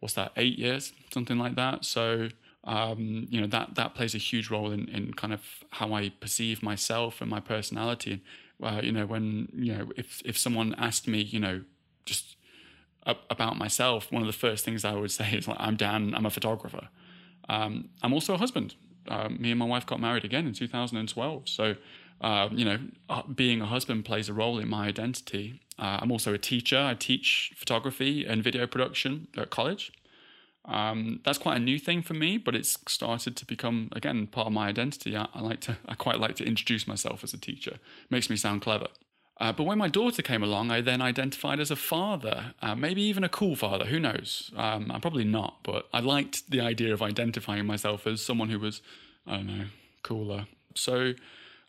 what's 0.00 0.14
that? 0.14 0.32
Eight 0.36 0.58
years, 0.58 0.94
something 1.12 1.38
like 1.38 1.54
that. 1.54 1.84
So, 1.84 2.30
um, 2.64 3.26
you 3.30 3.40
know 3.40 3.46
that 3.46 3.74
that 3.74 3.94
plays 3.94 4.14
a 4.14 4.18
huge 4.18 4.50
role 4.50 4.70
in, 4.70 4.88
in 4.88 5.12
kind 5.14 5.32
of 5.32 5.42
how 5.70 5.92
I 5.92 6.10
perceive 6.20 6.62
myself 6.62 7.20
and 7.20 7.30
my 7.30 7.40
personality. 7.40 8.22
Uh, 8.62 8.80
you 8.82 8.92
know, 8.92 9.06
when 9.06 9.48
you 9.54 9.76
know 9.76 9.92
if 9.96 10.22
if 10.24 10.38
someone 10.38 10.74
asked 10.78 11.06
me, 11.06 11.20
you 11.20 11.40
know, 11.40 11.62
just 12.04 12.36
about 13.06 13.58
myself, 13.58 14.10
one 14.10 14.22
of 14.22 14.26
the 14.26 14.32
first 14.32 14.64
things 14.64 14.82
I 14.84 14.94
would 14.94 15.10
say 15.10 15.32
is 15.32 15.46
like, 15.46 15.58
"I'm 15.60 15.76
Dan. 15.76 16.14
I'm 16.14 16.26
a 16.26 16.30
photographer. 16.30 16.88
Um, 17.48 17.90
I'm 18.02 18.12
also 18.12 18.34
a 18.34 18.38
husband. 18.38 18.74
Uh, 19.08 19.28
me 19.28 19.50
and 19.50 19.58
my 19.58 19.66
wife 19.66 19.84
got 19.84 20.00
married 20.00 20.24
again 20.24 20.46
in 20.46 20.54
2012. 20.54 21.48
So, 21.48 21.76
uh, 22.22 22.48
you 22.52 22.64
know, 22.64 22.78
uh, 23.10 23.22
being 23.22 23.60
a 23.60 23.66
husband 23.66 24.06
plays 24.06 24.30
a 24.30 24.32
role 24.32 24.58
in 24.58 24.68
my 24.68 24.86
identity. 24.86 25.60
Uh, 25.78 25.98
I'm 26.00 26.10
also 26.10 26.32
a 26.32 26.38
teacher. 26.38 26.78
I 26.78 26.94
teach 26.94 27.52
photography 27.54 28.24
and 28.24 28.42
video 28.42 28.66
production 28.66 29.28
at 29.36 29.50
college. 29.50 29.92
Um, 30.66 31.20
that's 31.24 31.38
quite 31.38 31.56
a 31.56 31.60
new 31.60 31.78
thing 31.78 32.02
for 32.02 32.14
me, 32.14 32.38
but 32.38 32.54
it's 32.54 32.78
started 32.88 33.36
to 33.36 33.44
become 33.44 33.88
again 33.92 34.26
part 34.26 34.46
of 34.46 34.52
my 34.52 34.68
identity. 34.68 35.16
I, 35.16 35.28
I, 35.34 35.40
like 35.40 35.60
to, 35.62 35.76
I 35.88 35.94
quite 35.94 36.18
like 36.18 36.36
to 36.36 36.44
introduce 36.44 36.86
myself 36.86 37.22
as 37.22 37.34
a 37.34 37.38
teacher. 37.38 37.72
It 37.72 38.10
makes 38.10 38.30
me 38.30 38.36
sound 38.36 38.62
clever. 38.62 38.86
Uh, 39.40 39.52
but 39.52 39.64
when 39.64 39.78
my 39.78 39.88
daughter 39.88 40.22
came 40.22 40.44
along, 40.44 40.70
I 40.70 40.80
then 40.80 41.02
identified 41.02 41.58
as 41.58 41.70
a 41.70 41.76
father, 41.76 42.54
uh, 42.62 42.76
maybe 42.76 43.02
even 43.02 43.24
a 43.24 43.28
cool 43.28 43.56
father. 43.56 43.86
Who 43.86 43.98
knows? 43.98 44.52
Um, 44.56 44.92
I'm 44.92 45.00
probably 45.00 45.24
not, 45.24 45.58
but 45.64 45.88
I 45.92 45.98
liked 45.98 46.50
the 46.50 46.60
idea 46.60 46.92
of 46.94 47.02
identifying 47.02 47.66
myself 47.66 48.06
as 48.06 48.24
someone 48.24 48.48
who 48.48 48.60
was, 48.60 48.80
I 49.26 49.38
don't 49.38 49.46
know, 49.46 49.64
cooler. 50.04 50.46
So, 50.76 51.14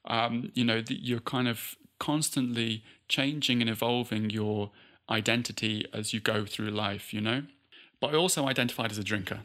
um, 0.06 0.52
you 0.54 0.64
know, 0.64 0.82
the, 0.82 0.94
you're 0.94 1.20
kind 1.22 1.48
of 1.48 1.75
constantly 1.98 2.84
changing 3.10 3.62
and 3.62 3.70
evolving 3.70 4.30
your 4.30 4.70
identity 5.10 5.88
as 5.92 6.14
you 6.14 6.20
go 6.20 6.46
through 6.46 6.70
life. 6.70 7.16
You 7.16 7.22
know 7.22 7.44
but 8.00 8.14
I 8.14 8.18
also 8.18 8.46
identified 8.46 8.92
as 8.92 8.98
a 8.98 9.04
drinker. 9.04 9.42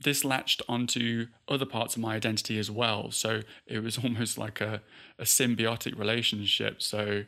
This 0.00 0.24
latched 0.24 0.62
onto 0.68 1.26
other 1.48 1.64
parts 1.64 1.96
of 1.96 2.02
my 2.02 2.14
identity 2.16 2.58
as 2.58 2.70
well. 2.70 3.10
So 3.10 3.42
it 3.66 3.82
was 3.82 3.98
almost 4.04 4.38
like 4.38 4.60
a, 4.60 4.82
a 5.18 5.24
symbiotic 5.24 5.98
relationship. 5.98 6.82
So 6.82 7.24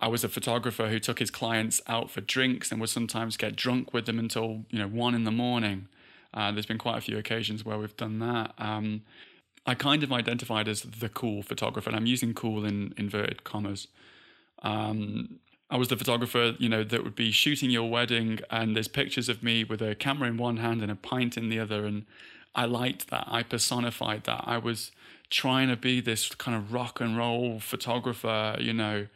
I 0.00 0.08
was 0.08 0.24
a 0.24 0.28
photographer 0.28 0.88
who 0.88 0.98
took 0.98 1.20
his 1.20 1.30
clients 1.30 1.80
out 1.86 2.10
for 2.10 2.20
drinks 2.20 2.72
and 2.72 2.80
would 2.80 2.90
sometimes 2.90 3.36
get 3.36 3.56
drunk 3.56 3.94
with 3.94 4.06
them 4.06 4.18
until 4.18 4.64
you 4.70 4.78
know 4.78 4.88
one 4.88 5.14
in 5.14 5.24
the 5.24 5.30
morning. 5.30 5.88
Uh, 6.34 6.50
there's 6.50 6.66
been 6.66 6.78
quite 6.78 6.98
a 6.98 7.00
few 7.00 7.18
occasions 7.18 7.64
where 7.64 7.78
we've 7.78 7.96
done 7.96 8.18
that. 8.18 8.52
Um, 8.58 9.02
I 9.64 9.74
kind 9.74 10.02
of 10.02 10.10
identified 10.10 10.66
as 10.66 10.82
the 10.82 11.08
cool 11.08 11.42
photographer, 11.42 11.90
and 11.90 11.96
I'm 11.96 12.06
using 12.06 12.34
cool 12.34 12.64
in 12.64 12.94
inverted 12.96 13.44
commas. 13.44 13.86
Um, 14.62 15.38
I 15.72 15.76
was 15.76 15.88
the 15.88 15.96
photographer, 15.96 16.54
you 16.58 16.68
know, 16.68 16.84
that 16.84 17.02
would 17.02 17.14
be 17.14 17.30
shooting 17.30 17.70
your 17.70 17.88
wedding, 17.88 18.40
and 18.50 18.76
there's 18.76 18.88
pictures 18.88 19.30
of 19.30 19.42
me 19.42 19.64
with 19.64 19.80
a 19.80 19.94
camera 19.94 20.28
in 20.28 20.36
one 20.36 20.58
hand 20.58 20.82
and 20.82 20.92
a 20.92 20.94
pint 20.94 21.38
in 21.38 21.48
the 21.48 21.58
other, 21.58 21.86
and 21.86 22.04
I 22.54 22.66
liked 22.66 23.08
that. 23.08 23.24
I 23.26 23.42
personified 23.42 24.24
that. 24.24 24.44
I 24.46 24.58
was 24.58 24.92
trying 25.30 25.68
to 25.68 25.76
be 25.76 26.02
this 26.02 26.28
kind 26.34 26.54
of 26.54 26.74
rock 26.74 27.00
and 27.00 27.16
roll 27.16 27.58
photographer, 27.58 28.54
you 28.60 28.74
know. 28.74 29.06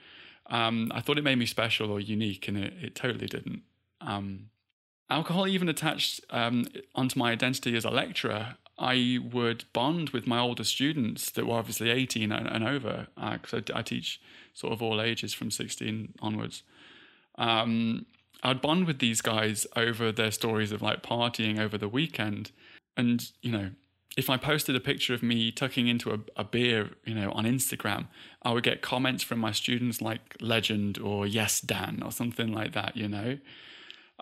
Um, 0.46 0.90
I 0.94 1.02
thought 1.02 1.18
it 1.18 1.24
made 1.24 1.36
me 1.36 1.44
special 1.44 1.90
or 1.90 2.00
unique, 2.00 2.48
and 2.48 2.56
it, 2.56 2.72
it 2.80 2.94
totally 2.94 3.26
didn't. 3.26 3.60
Um, 4.00 4.48
alcohol 5.10 5.46
even 5.46 5.68
attached 5.68 6.22
um, 6.30 6.68
onto 6.94 7.18
my 7.18 7.32
identity 7.32 7.76
as 7.76 7.84
a 7.84 7.90
lecturer. 7.90 8.56
I 8.78 9.18
would 9.30 9.66
bond 9.74 10.10
with 10.10 10.26
my 10.26 10.38
older 10.38 10.64
students 10.64 11.30
that 11.32 11.46
were 11.46 11.58
obviously 11.58 11.90
18 11.90 12.32
and, 12.32 12.46
and 12.46 12.66
over, 12.66 13.08
because 13.14 13.52
uh, 13.52 13.74
I, 13.74 13.80
I, 13.80 13.82
teach 13.82 14.22
sort 14.56 14.72
of 14.72 14.82
all 14.82 15.02
ages 15.02 15.34
from 15.34 15.50
16 15.50 16.14
onwards. 16.22 16.62
Um, 17.36 18.06
I'd 18.42 18.62
bond 18.62 18.86
with 18.86 19.00
these 19.00 19.20
guys 19.20 19.66
over 19.76 20.10
their 20.10 20.30
stories 20.30 20.72
of 20.72 20.80
like 20.80 21.02
partying 21.02 21.60
over 21.60 21.76
the 21.76 21.88
weekend. 21.88 22.52
And, 22.96 23.30
you 23.42 23.52
know, 23.52 23.70
if 24.16 24.30
I 24.30 24.38
posted 24.38 24.74
a 24.74 24.80
picture 24.80 25.12
of 25.12 25.22
me 25.22 25.52
tucking 25.52 25.88
into 25.88 26.10
a, 26.10 26.20
a, 26.36 26.44
beer, 26.44 26.92
you 27.04 27.14
know, 27.14 27.30
on 27.32 27.44
Instagram, 27.44 28.06
I 28.42 28.52
would 28.52 28.64
get 28.64 28.80
comments 28.80 29.22
from 29.22 29.40
my 29.40 29.52
students 29.52 30.00
like 30.00 30.36
"legend" 30.40 30.98
or 30.98 31.26
"yes, 31.26 31.60
Dan" 31.60 32.02
or 32.02 32.10
something 32.10 32.50
like 32.50 32.72
that, 32.72 32.96
you 32.96 33.08
know. 33.08 33.36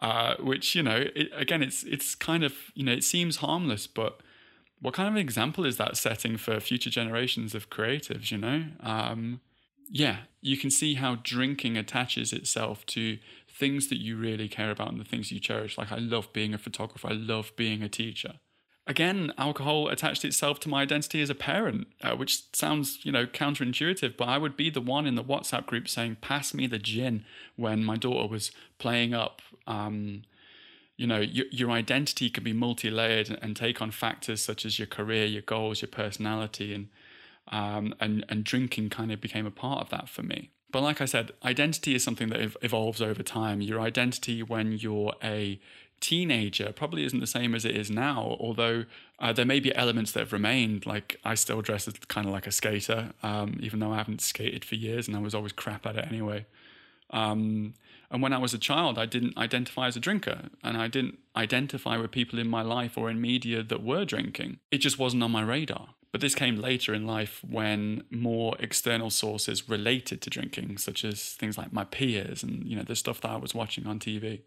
Uh, 0.02 0.34
which 0.40 0.74
you 0.74 0.82
know, 0.82 1.04
it, 1.14 1.28
again, 1.36 1.62
it's 1.62 1.84
it's 1.84 2.16
kind 2.16 2.42
of 2.42 2.54
you 2.74 2.84
know, 2.84 2.92
it 2.92 3.04
seems 3.04 3.36
harmless, 3.36 3.86
but 3.86 4.20
what 4.80 4.94
kind 4.94 5.08
of 5.08 5.16
example 5.16 5.64
is 5.64 5.76
that 5.76 5.96
setting 5.96 6.36
for 6.36 6.58
future 6.58 6.90
generations 6.90 7.54
of 7.54 7.70
creatives? 7.70 8.32
You 8.32 8.38
know, 8.38 8.64
um, 8.80 9.40
yeah, 9.88 10.18
you 10.40 10.56
can 10.56 10.70
see 10.70 10.94
how 10.94 11.16
drinking 11.22 11.76
attaches 11.76 12.32
itself 12.32 12.84
to 12.86 13.18
things 13.48 13.88
that 13.88 14.00
you 14.00 14.16
really 14.16 14.48
care 14.48 14.70
about 14.70 14.90
and 14.90 15.00
the 15.00 15.04
things 15.04 15.30
you 15.30 15.40
cherish. 15.40 15.78
Like 15.78 15.92
I 15.92 15.98
love 15.98 16.32
being 16.32 16.54
a 16.54 16.58
photographer, 16.58 17.08
I 17.08 17.12
love 17.12 17.52
being 17.56 17.82
a 17.82 17.88
teacher 17.88 18.34
again, 18.86 19.32
alcohol 19.38 19.88
attached 19.88 20.24
itself 20.24 20.60
to 20.60 20.68
my 20.68 20.82
identity 20.82 21.20
as 21.20 21.30
a 21.30 21.34
parent, 21.34 21.86
uh, 22.02 22.14
which 22.14 22.54
sounds, 22.54 23.04
you 23.04 23.12
know, 23.12 23.26
counterintuitive, 23.26 24.16
but 24.16 24.28
I 24.28 24.38
would 24.38 24.56
be 24.56 24.70
the 24.70 24.80
one 24.80 25.06
in 25.06 25.14
the 25.14 25.24
WhatsApp 25.24 25.66
group 25.66 25.88
saying, 25.88 26.18
pass 26.20 26.52
me 26.52 26.66
the 26.66 26.78
gin 26.78 27.24
when 27.56 27.84
my 27.84 27.96
daughter 27.96 28.28
was 28.28 28.50
playing 28.78 29.14
up. 29.14 29.40
Um, 29.66 30.22
you 30.96 31.06
know, 31.06 31.20
your, 31.20 31.46
your 31.50 31.70
identity 31.70 32.30
can 32.30 32.44
be 32.44 32.52
multi 32.52 32.90
layered 32.90 33.38
and 33.42 33.56
take 33.56 33.82
on 33.82 33.90
factors 33.90 34.42
such 34.42 34.64
as 34.64 34.78
your 34.78 34.86
career, 34.86 35.24
your 35.24 35.42
goals, 35.42 35.82
your 35.82 35.88
personality, 35.88 36.72
and, 36.74 36.88
um, 37.48 37.94
and, 38.00 38.24
and 38.28 38.44
drinking 38.44 38.90
kind 38.90 39.12
of 39.12 39.20
became 39.20 39.46
a 39.46 39.50
part 39.50 39.80
of 39.80 39.90
that 39.90 40.08
for 40.08 40.22
me. 40.22 40.50
But 40.70 40.82
like 40.82 41.00
I 41.00 41.04
said, 41.04 41.30
identity 41.44 41.94
is 41.94 42.02
something 42.02 42.30
that 42.30 42.40
ev- 42.40 42.56
evolves 42.60 43.00
over 43.00 43.22
time. 43.22 43.60
Your 43.60 43.80
identity 43.80 44.42
when 44.42 44.72
you're 44.72 45.14
a 45.22 45.60
teenager 46.00 46.72
probably 46.72 47.04
isn't 47.04 47.20
the 47.20 47.26
same 47.26 47.54
as 47.54 47.64
it 47.64 47.76
is 47.76 47.90
now, 47.90 48.36
although 48.40 48.84
uh, 49.20 49.32
there 49.32 49.44
may 49.44 49.60
be 49.60 49.74
elements 49.74 50.12
that 50.12 50.20
have 50.20 50.32
remained. 50.32 50.84
Like 50.84 51.20
I 51.24 51.34
still 51.34 51.62
dress 51.62 51.86
as 51.86 51.94
kind 52.08 52.26
of 52.26 52.32
like 52.32 52.46
a 52.46 52.52
skater, 52.52 53.12
um, 53.22 53.56
even 53.60 53.78
though 53.78 53.92
I 53.92 53.98
haven't 53.98 54.20
skated 54.20 54.64
for 54.64 54.74
years 54.74 55.06
and 55.06 55.16
I 55.16 55.20
was 55.20 55.34
always 55.34 55.52
crap 55.52 55.86
at 55.86 55.96
it 55.96 56.06
anyway. 56.08 56.44
Um, 57.10 57.74
and 58.10 58.22
when 58.22 58.32
I 58.32 58.38
was 58.38 58.52
a 58.52 58.58
child, 58.58 58.98
I 58.98 59.06
didn't 59.06 59.38
identify 59.38 59.86
as 59.86 59.96
a 59.96 60.00
drinker 60.00 60.50
and 60.62 60.76
I 60.76 60.88
didn't 60.88 61.18
identify 61.36 61.96
with 61.96 62.10
people 62.10 62.38
in 62.38 62.48
my 62.48 62.62
life 62.62 62.98
or 62.98 63.08
in 63.08 63.20
media 63.20 63.62
that 63.62 63.82
were 63.82 64.04
drinking. 64.04 64.58
It 64.70 64.78
just 64.78 64.98
wasn't 64.98 65.22
on 65.22 65.30
my 65.30 65.42
radar. 65.42 65.90
But 66.14 66.20
this 66.20 66.36
came 66.36 66.54
later 66.54 66.94
in 66.94 67.08
life 67.08 67.42
when 67.44 68.04
more 68.08 68.54
external 68.60 69.10
sources 69.10 69.68
related 69.68 70.22
to 70.22 70.30
drinking, 70.30 70.78
such 70.78 71.04
as 71.04 71.32
things 71.32 71.58
like 71.58 71.72
my 71.72 71.82
peers 71.82 72.44
and 72.44 72.64
you 72.64 72.76
know 72.76 72.84
the 72.84 72.94
stuff 72.94 73.20
that 73.22 73.32
I 73.32 73.36
was 73.36 73.52
watching 73.52 73.84
on 73.84 73.98
TV. 73.98 74.42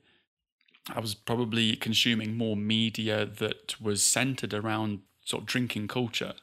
I 0.95 1.01
was 1.01 1.13
probably 1.13 1.75
consuming 1.75 2.37
more 2.37 2.55
media 2.55 3.25
that 3.25 3.81
was 3.81 4.01
centered 4.01 4.53
around 4.53 5.01
sort 5.25 5.41
of 5.43 5.47
drinking 5.47 5.89
culture. 5.89 6.35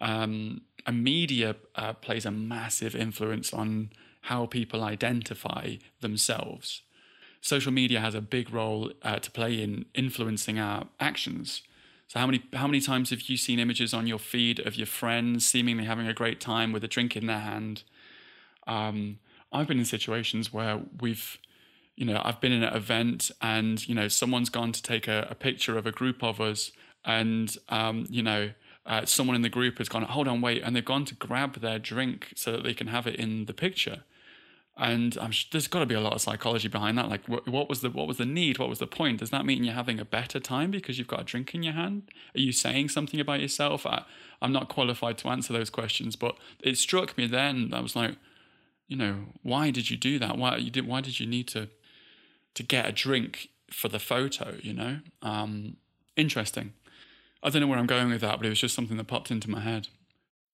Um, 0.00 0.60
and 0.86 1.02
media 1.02 1.56
uh, 1.74 1.94
plays 1.94 2.24
a 2.24 2.30
massive 2.30 2.94
influence 2.94 3.52
on 3.52 3.90
how 4.20 4.46
people 4.46 4.84
identify 4.84 5.78
themselves. 6.00 6.82
Social 7.40 7.72
media 7.72 7.98
has 7.98 8.14
a 8.14 8.20
big 8.20 8.54
role 8.54 8.92
uh, 9.02 9.18
to 9.18 9.32
play 9.32 9.60
in 9.60 9.86
influencing 9.94 10.60
our 10.60 10.86
actions. 11.00 11.62
So 12.10 12.18
how 12.18 12.26
many 12.26 12.42
how 12.54 12.66
many 12.66 12.80
times 12.80 13.10
have 13.10 13.22
you 13.22 13.36
seen 13.36 13.60
images 13.60 13.94
on 13.94 14.08
your 14.08 14.18
feed 14.18 14.58
of 14.66 14.74
your 14.74 14.88
friends 14.88 15.46
seemingly 15.46 15.84
having 15.84 16.08
a 16.08 16.12
great 16.12 16.40
time 16.40 16.72
with 16.72 16.82
a 16.82 16.88
drink 16.88 17.16
in 17.16 17.26
their 17.26 17.38
hand? 17.38 17.84
Um, 18.66 19.20
I've 19.52 19.68
been 19.68 19.78
in 19.78 19.84
situations 19.84 20.52
where 20.52 20.80
we've 21.00 21.38
you 21.94 22.04
know, 22.04 22.20
I've 22.24 22.40
been 22.40 22.50
in 22.50 22.64
an 22.64 22.74
event 22.74 23.30
and, 23.40 23.86
you 23.86 23.94
know, 23.94 24.08
someone's 24.08 24.48
gone 24.48 24.72
to 24.72 24.82
take 24.82 25.06
a, 25.06 25.28
a 25.30 25.36
picture 25.36 25.78
of 25.78 25.86
a 25.86 25.92
group 25.92 26.24
of 26.24 26.40
us 26.40 26.72
and, 27.04 27.56
um, 27.68 28.06
you 28.08 28.22
know, 28.22 28.50
uh, 28.86 29.04
someone 29.04 29.36
in 29.36 29.42
the 29.42 29.50
group 29.50 29.78
has 29.78 29.88
gone, 29.88 30.02
hold 30.02 30.26
on, 30.26 30.40
wait, 30.40 30.62
and 30.62 30.74
they've 30.74 30.84
gone 30.84 31.04
to 31.04 31.14
grab 31.14 31.60
their 31.60 31.78
drink 31.78 32.32
so 32.34 32.52
that 32.52 32.64
they 32.64 32.74
can 32.74 32.88
have 32.88 33.06
it 33.06 33.16
in 33.16 33.44
the 33.44 33.52
picture. 33.52 34.02
And 34.80 35.18
I'm, 35.20 35.32
there's 35.52 35.68
got 35.68 35.80
to 35.80 35.86
be 35.86 35.94
a 35.94 36.00
lot 36.00 36.14
of 36.14 36.22
psychology 36.22 36.66
behind 36.66 36.96
that. 36.96 37.10
Like, 37.10 37.28
what, 37.28 37.46
what 37.46 37.68
was 37.68 37.82
the 37.82 37.90
what 37.90 38.08
was 38.08 38.16
the 38.16 38.24
need? 38.24 38.58
What 38.58 38.70
was 38.70 38.78
the 38.78 38.86
point? 38.86 39.18
Does 39.18 39.28
that 39.28 39.44
mean 39.44 39.62
you're 39.62 39.74
having 39.74 40.00
a 40.00 40.06
better 40.06 40.40
time 40.40 40.70
because 40.70 40.98
you've 40.98 41.06
got 41.06 41.20
a 41.20 41.24
drink 41.24 41.54
in 41.54 41.62
your 41.62 41.74
hand? 41.74 42.04
Are 42.34 42.40
you 42.40 42.50
saying 42.50 42.88
something 42.88 43.20
about 43.20 43.40
yourself? 43.40 43.84
I, 43.84 44.04
I'm 44.40 44.52
not 44.52 44.70
qualified 44.70 45.18
to 45.18 45.28
answer 45.28 45.52
those 45.52 45.68
questions, 45.68 46.16
but 46.16 46.34
it 46.62 46.78
struck 46.78 47.18
me 47.18 47.26
then. 47.26 47.72
I 47.74 47.80
was 47.80 47.94
like, 47.94 48.16
you 48.88 48.96
know, 48.96 49.26
why 49.42 49.70
did 49.70 49.90
you 49.90 49.98
do 49.98 50.18
that? 50.18 50.38
Why 50.38 50.56
you 50.56 50.70
did? 50.70 50.86
Why 50.86 51.02
did 51.02 51.20
you 51.20 51.26
need 51.26 51.46
to 51.48 51.68
to 52.54 52.62
get 52.62 52.88
a 52.88 52.92
drink 52.92 53.50
for 53.70 53.88
the 53.88 53.98
photo, 53.98 54.56
you 54.62 54.72
know? 54.72 55.00
Um, 55.20 55.76
interesting. 56.16 56.72
I 57.42 57.50
don't 57.50 57.60
know 57.60 57.68
where 57.68 57.78
I'm 57.78 57.86
going 57.86 58.08
with 58.08 58.22
that, 58.22 58.38
but 58.38 58.46
it 58.46 58.48
was 58.48 58.60
just 58.60 58.74
something 58.74 58.96
that 58.96 59.06
popped 59.06 59.30
into 59.30 59.50
my 59.50 59.60
head. 59.60 59.88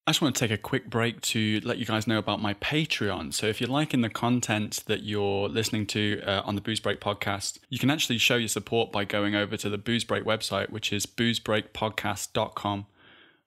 I 0.09 0.13
just 0.13 0.23
want 0.23 0.37
to 0.37 0.39
take 0.39 0.57
a 0.57 0.61
quick 0.61 0.89
break 0.89 1.21
to 1.23 1.61
let 1.65 1.79
you 1.79 1.85
guys 1.85 2.07
know 2.07 2.19
about 2.19 2.41
my 2.41 2.55
Patreon. 2.55 3.35
So, 3.35 3.49
if 3.49 3.61
you're 3.61 3.69
liking 3.69 4.03
the 4.03 4.09
content 4.09 4.85
that 4.87 5.03
you're 5.03 5.49
listening 5.49 5.85
to 5.89 6.23
uh, 6.25 6.43
on 6.45 6.55
the 6.55 6.61
Booze 6.61 6.79
Break 6.79 7.01
podcast, 7.01 7.59
you 7.71 7.81
can 7.81 7.91
actually 7.91 8.19
show 8.19 8.37
your 8.37 8.47
support 8.47 8.93
by 8.93 9.05
going 9.05 9.35
over 9.35 9.57
to 9.57 9.69
the 9.69 9.79
Booze 9.79 10.05
Break 10.05 10.23
website, 10.23 10.71
which 10.71 10.93
is 10.93 11.07
boozebreakpodcast.com. 11.07 12.87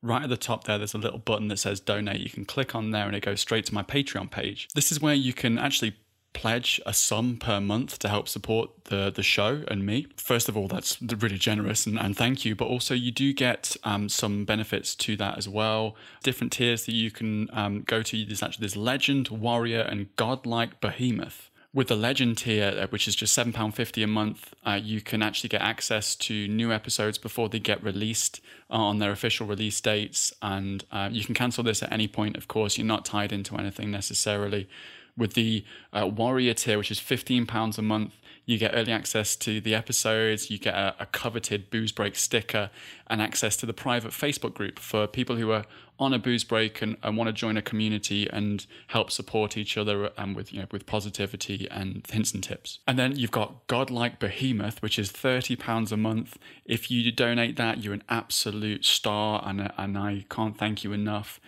Right 0.01 0.23
at 0.23 0.29
the 0.29 0.35
top 0.35 0.65
there, 0.65 0.77
there's 0.77 0.93
a 0.93 0.97
little 0.97 1.19
button 1.19 1.47
that 1.47 1.59
says 1.59 1.79
donate. 1.79 2.19
You 2.19 2.29
can 2.29 2.43
click 2.43 2.75
on 2.75 2.91
there 2.91 3.05
and 3.05 3.15
it 3.15 3.23
goes 3.23 3.39
straight 3.39 3.65
to 3.67 3.73
my 3.73 3.83
Patreon 3.83 4.29
page. 4.29 4.67
This 4.75 4.91
is 4.91 5.01
where 5.01 5.13
you 5.15 5.31
can 5.31 5.57
actually 5.57 5.95
pledge 6.33 6.79
a 6.85 6.93
sum 6.93 7.37
per 7.37 7.59
month 7.59 7.99
to 7.99 8.09
help 8.09 8.27
support 8.27 8.69
the 8.85 9.11
the 9.13 9.23
show 9.23 9.63
and 9.67 9.85
me. 9.85 10.07
First 10.15 10.49
of 10.49 10.55
all, 10.55 10.67
that's 10.67 11.01
really 11.01 11.37
generous 11.37 11.85
and, 11.85 11.99
and 11.99 12.15
thank 12.15 12.45
you. 12.45 12.55
But 12.55 12.65
also, 12.65 12.93
you 12.93 13.11
do 13.11 13.33
get 13.33 13.75
um, 13.83 14.09
some 14.09 14.45
benefits 14.45 14.95
to 14.95 15.15
that 15.17 15.37
as 15.37 15.47
well. 15.49 15.95
Different 16.23 16.53
tiers 16.53 16.85
that 16.85 16.93
you 16.93 17.11
can 17.11 17.49
um, 17.53 17.81
go 17.81 18.01
to. 18.03 18.25
There's 18.25 18.43
actually 18.43 18.65
this 18.65 18.75
legend, 18.75 19.29
warrior, 19.29 19.81
and 19.81 20.15
godlike 20.15 20.81
behemoth. 20.81 21.49
With 21.71 21.89
the 21.89 21.95
legend 21.95 22.39
tier, 22.39 22.73
uh, 22.75 22.87
which 22.87 23.07
is 23.07 23.15
just 23.15 23.37
£7.50 23.37 24.03
a 24.03 24.07
month, 24.07 24.55
uh, 24.65 24.79
you 24.81 25.01
can 25.01 25.21
actually 25.21 25.49
get 25.49 25.61
access 25.61 26.15
to 26.15 26.47
new 26.47 26.71
episodes 26.71 27.19
before 27.19 27.47
they 27.47 27.59
get 27.59 27.83
released 27.83 28.41
on 28.71 28.97
their 28.97 29.11
official 29.11 29.45
release 29.45 29.79
dates. 29.79 30.33
And 30.41 30.83
uh, 30.91 31.09
you 31.11 31.23
can 31.23 31.35
cancel 31.35 31.63
this 31.63 31.83
at 31.83 31.91
any 31.91 32.07
point, 32.07 32.37
of 32.37 32.47
course. 32.47 32.79
You're 32.79 32.87
not 32.87 33.05
tied 33.05 33.31
into 33.31 33.55
anything 33.55 33.91
necessarily. 33.91 34.67
With 35.19 35.33
the 35.33 35.63
uh, 35.93 36.07
Warrior 36.07 36.53
tier, 36.55 36.77
which 36.77 36.91
is 36.91 36.99
£15 36.99 37.77
a 37.77 37.81
month, 37.81 38.13
you 38.49 38.57
get 38.57 38.71
early 38.73 38.91
access 38.91 39.35
to 39.35 39.61
the 39.61 39.75
episodes, 39.75 40.49
you 40.49 40.57
get 40.57 40.73
a, 40.73 40.95
a, 40.99 41.05
coveted 41.05 41.69
booze 41.69 41.91
break 41.91 42.15
sticker, 42.15 42.71
and 43.05 43.21
access 43.21 43.55
to 43.57 43.67
the 43.67 43.73
private 43.73 44.11
Facebook 44.11 44.55
group 44.55 44.79
for 44.79 45.05
people 45.05 45.35
who 45.35 45.51
are 45.51 45.65
on 45.99 46.13
a 46.13 46.19
booze 46.19 46.43
break 46.43 46.81
and, 46.81 46.97
and 47.03 47.15
want 47.15 47.27
to 47.27 47.33
join 47.33 47.57
a 47.57 47.61
community 47.61 48.27
and 48.31 48.65
help 48.87 49.11
support 49.11 49.55
each 49.55 49.77
other 49.77 50.09
um, 50.17 50.33
with 50.33 50.51
you 50.51 50.61
know 50.61 50.67
with 50.71 50.87
positivity 50.87 51.67
and 51.69 52.07
hints 52.09 52.33
and 52.33 52.41
tips. 52.41 52.79
And 52.87 52.97
then 52.97 53.15
you've 53.15 53.29
got 53.29 53.67
Godlike 53.67 54.19
Behemoth, 54.19 54.81
which 54.81 54.97
is 54.97 55.11
thirty 55.11 55.55
pounds 55.55 55.91
a 55.91 55.97
month. 55.97 56.39
If 56.65 56.89
you 56.89 57.11
donate 57.11 57.55
that, 57.57 57.83
you're 57.83 57.93
an 57.93 58.03
absolute 58.09 58.83
star, 58.83 59.43
and 59.45 59.71
and 59.77 59.95
I 59.95 60.25
can't 60.27 60.57
thank 60.57 60.83
you 60.83 60.91
enough. 60.91 61.39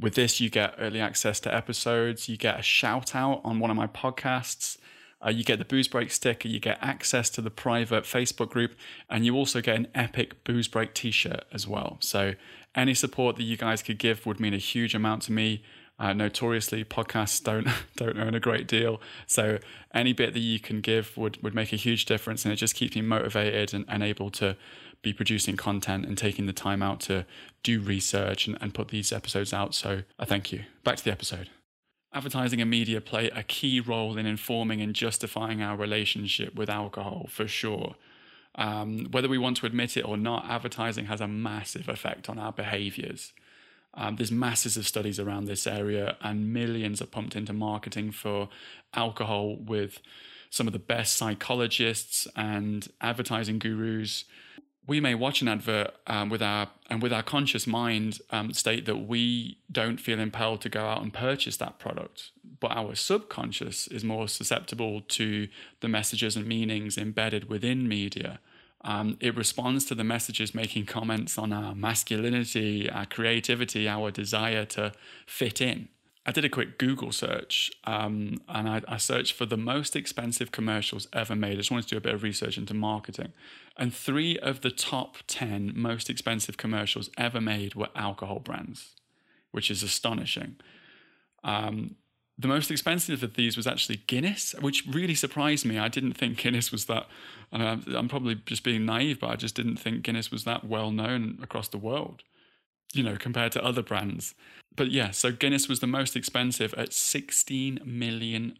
With 0.00 0.14
this, 0.14 0.40
you 0.40 0.48
get 0.48 0.74
early 0.78 1.00
access 1.00 1.40
to 1.40 1.54
episodes, 1.54 2.28
you 2.28 2.36
get 2.36 2.58
a 2.58 2.62
shout 2.62 3.16
out 3.16 3.40
on 3.44 3.58
one 3.58 3.70
of 3.70 3.76
my 3.76 3.88
podcasts. 3.88 4.78
Uh, 5.24 5.30
you 5.30 5.42
get 5.42 5.58
the 5.58 5.64
booze 5.64 5.88
break 5.88 6.12
sticker, 6.12 6.46
you 6.46 6.60
get 6.60 6.78
access 6.80 7.28
to 7.30 7.40
the 7.40 7.50
private 7.50 8.04
Facebook 8.04 8.50
group, 8.50 8.76
and 9.10 9.26
you 9.26 9.34
also 9.34 9.60
get 9.60 9.74
an 9.74 9.88
epic 9.92 10.44
booze 10.44 10.68
break 10.68 10.94
t 10.94 11.10
shirt 11.10 11.44
as 11.52 11.66
well. 11.66 11.96
So, 12.00 12.34
any 12.76 12.94
support 12.94 13.34
that 13.36 13.42
you 13.42 13.56
guys 13.56 13.82
could 13.82 13.98
give 13.98 14.24
would 14.26 14.38
mean 14.38 14.54
a 14.54 14.58
huge 14.58 14.94
amount 14.94 15.22
to 15.22 15.32
me. 15.32 15.64
Uh, 15.98 16.12
notoriously, 16.12 16.84
podcasts 16.84 17.42
don't 17.42 17.66
don't 17.96 18.16
earn 18.16 18.36
a 18.36 18.40
great 18.40 18.68
deal, 18.68 19.00
so 19.26 19.58
any 19.92 20.12
bit 20.12 20.34
that 20.34 20.38
you 20.38 20.60
can 20.60 20.80
give 20.80 21.16
would 21.16 21.42
would 21.42 21.56
make 21.56 21.72
a 21.72 21.76
huge 21.76 22.04
difference, 22.04 22.44
and 22.44 22.52
it 22.52 22.56
just 22.56 22.76
keeps 22.76 22.94
me 22.94 23.02
motivated 23.02 23.74
and, 23.74 23.84
and 23.88 24.04
able 24.04 24.30
to 24.30 24.56
be 25.02 25.12
producing 25.12 25.56
content 25.56 26.04
and 26.06 26.18
taking 26.18 26.46
the 26.46 26.52
time 26.52 26.82
out 26.82 27.00
to 27.00 27.24
do 27.62 27.80
research 27.80 28.46
and, 28.46 28.58
and 28.60 28.74
put 28.74 28.88
these 28.88 29.12
episodes 29.12 29.52
out. 29.52 29.74
So 29.74 30.02
I 30.18 30.24
thank 30.24 30.52
you. 30.52 30.64
Back 30.84 30.96
to 30.96 31.04
the 31.04 31.12
episode. 31.12 31.50
Advertising 32.12 32.60
and 32.60 32.70
media 32.70 33.00
play 33.00 33.28
a 33.30 33.42
key 33.42 33.80
role 33.80 34.16
in 34.16 34.26
informing 34.26 34.80
and 34.80 34.94
justifying 34.94 35.62
our 35.62 35.76
relationship 35.76 36.54
with 36.54 36.70
alcohol, 36.70 37.26
for 37.30 37.46
sure. 37.46 37.96
Um, 38.54 39.06
whether 39.10 39.28
we 39.28 39.38
want 39.38 39.58
to 39.58 39.66
admit 39.66 39.96
it 39.96 40.04
or 40.04 40.16
not, 40.16 40.46
advertising 40.48 41.06
has 41.06 41.20
a 41.20 41.28
massive 41.28 41.88
effect 41.88 42.28
on 42.28 42.38
our 42.38 42.52
behaviors. 42.52 43.32
Um, 43.94 44.16
there's 44.16 44.32
masses 44.32 44.76
of 44.76 44.86
studies 44.86 45.20
around 45.20 45.44
this 45.44 45.66
area, 45.66 46.16
and 46.22 46.52
millions 46.52 47.00
are 47.02 47.06
pumped 47.06 47.36
into 47.36 47.52
marketing 47.52 48.10
for 48.10 48.48
alcohol 48.94 49.56
with 49.56 50.00
some 50.50 50.66
of 50.66 50.72
the 50.72 50.78
best 50.78 51.16
psychologists 51.16 52.26
and 52.34 52.88
advertising 53.00 53.58
gurus. 53.58 54.24
We 54.88 55.00
may 55.00 55.14
watch 55.14 55.42
an 55.42 55.48
advert 55.48 55.94
um, 56.06 56.30
with 56.30 56.42
our 56.42 56.68
and 56.88 57.02
with 57.02 57.12
our 57.12 57.22
conscious 57.22 57.66
mind 57.66 58.20
um, 58.30 58.54
state 58.54 58.86
that 58.86 58.96
we 58.96 59.58
don't 59.70 59.98
feel 59.98 60.18
impelled 60.18 60.62
to 60.62 60.70
go 60.70 60.86
out 60.86 61.02
and 61.02 61.12
purchase 61.12 61.58
that 61.58 61.78
product, 61.78 62.30
but 62.58 62.70
our 62.70 62.94
subconscious 62.94 63.86
is 63.88 64.02
more 64.02 64.28
susceptible 64.28 65.02
to 65.02 65.48
the 65.80 65.88
messages 65.88 66.36
and 66.36 66.46
meanings 66.46 66.96
embedded 66.96 67.50
within 67.50 67.86
media. 67.86 68.40
Um, 68.82 69.18
it 69.20 69.36
responds 69.36 69.84
to 69.86 69.94
the 69.94 70.04
messages 70.04 70.54
making 70.54 70.86
comments 70.86 71.36
on 71.36 71.52
our 71.52 71.74
masculinity, 71.74 72.88
our 72.88 73.04
creativity, 73.04 73.86
our 73.86 74.10
desire 74.10 74.64
to 74.66 74.92
fit 75.26 75.60
in. 75.60 75.88
I 76.28 76.30
did 76.30 76.44
a 76.44 76.50
quick 76.50 76.76
Google 76.76 77.10
search 77.10 77.72
um, 77.84 78.42
and 78.50 78.68
I, 78.68 78.82
I, 78.86 78.98
searched 78.98 79.32
for 79.32 79.46
the 79.46 79.56
most 79.56 79.96
expensive 79.96 80.52
commercials 80.52 81.08
ever 81.10 81.34
made. 81.34 81.52
I 81.52 81.56
just 81.56 81.70
wanted 81.70 81.88
to 81.88 81.94
do 81.94 81.96
a 81.96 82.02
bit 82.02 82.12
of 82.12 82.22
research 82.22 82.58
into 82.58 82.74
marketing. 82.74 83.32
And 83.78 83.94
three 83.94 84.38
of 84.40 84.60
the 84.60 84.70
top 84.70 85.16
10 85.26 85.72
most 85.74 86.10
expensive 86.10 86.58
commercials 86.58 87.08
ever 87.16 87.40
made 87.40 87.74
were 87.74 87.88
alcohol 87.96 88.40
brands, 88.40 88.94
which 89.52 89.70
is 89.70 89.82
astonishing. 89.82 90.56
Um, 91.44 91.94
the 92.38 92.48
most 92.48 92.70
expensive 92.70 93.22
of 93.22 93.32
these 93.32 93.56
was 93.56 93.66
actually 93.66 94.02
Guinness, 94.06 94.54
which 94.60 94.84
really 94.86 95.14
surprised 95.14 95.64
me. 95.64 95.78
I 95.78 95.88
didn't 95.88 96.12
think 96.12 96.36
Guinness 96.36 96.70
was 96.70 96.84
that, 96.84 97.06
I'm, 97.52 97.82
I'm 97.96 98.08
probably 98.10 98.34
just 98.34 98.64
being 98.64 98.84
naive, 98.84 99.18
but 99.18 99.30
I 99.30 99.36
just 99.36 99.54
didn't 99.54 99.78
think 99.78 100.02
Guinness 100.02 100.30
was 100.30 100.44
that 100.44 100.62
well 100.62 100.90
known 100.90 101.38
across 101.42 101.68
the 101.68 101.78
world 101.78 102.22
you 102.92 103.02
know, 103.02 103.16
compared 103.16 103.52
to 103.52 103.64
other 103.64 103.82
brands. 103.82 104.34
But 104.76 104.90
yeah, 104.90 105.10
so 105.10 105.32
Guinness 105.32 105.68
was 105.68 105.80
the 105.80 105.86
most 105.86 106.14
expensive 106.14 106.72
at 106.74 106.90
$16 106.90 107.84
million. 107.84 108.58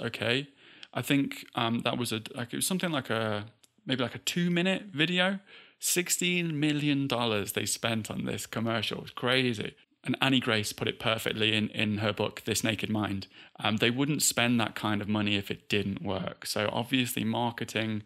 Okay. 0.00 0.48
I 0.94 1.02
think 1.02 1.46
um, 1.54 1.80
that 1.80 1.98
was 1.98 2.12
a, 2.12 2.22
like, 2.34 2.52
it 2.52 2.56
was 2.56 2.66
something 2.66 2.90
like 2.90 3.10
a, 3.10 3.46
maybe 3.84 4.02
like 4.02 4.14
a 4.14 4.18
two 4.18 4.50
minute 4.50 4.84
video. 4.92 5.40
$16 5.80 6.52
million 6.52 7.08
they 7.54 7.66
spent 7.66 8.08
on 8.08 8.24
this 8.24 8.46
commercial. 8.46 9.02
It's 9.02 9.10
crazy. 9.10 9.74
And 10.04 10.16
Annie 10.20 10.40
Grace 10.40 10.72
put 10.72 10.86
it 10.86 11.00
perfectly 11.00 11.54
in, 11.54 11.68
in 11.70 11.98
her 11.98 12.12
book, 12.12 12.42
This 12.44 12.62
Naked 12.62 12.90
Mind. 12.90 13.26
Um, 13.58 13.78
they 13.78 13.90
wouldn't 13.90 14.22
spend 14.22 14.60
that 14.60 14.76
kind 14.76 15.00
of 15.00 15.08
money 15.08 15.36
if 15.36 15.50
it 15.50 15.68
didn't 15.68 16.02
work. 16.02 16.46
So 16.46 16.68
obviously, 16.72 17.24
marketing, 17.24 18.02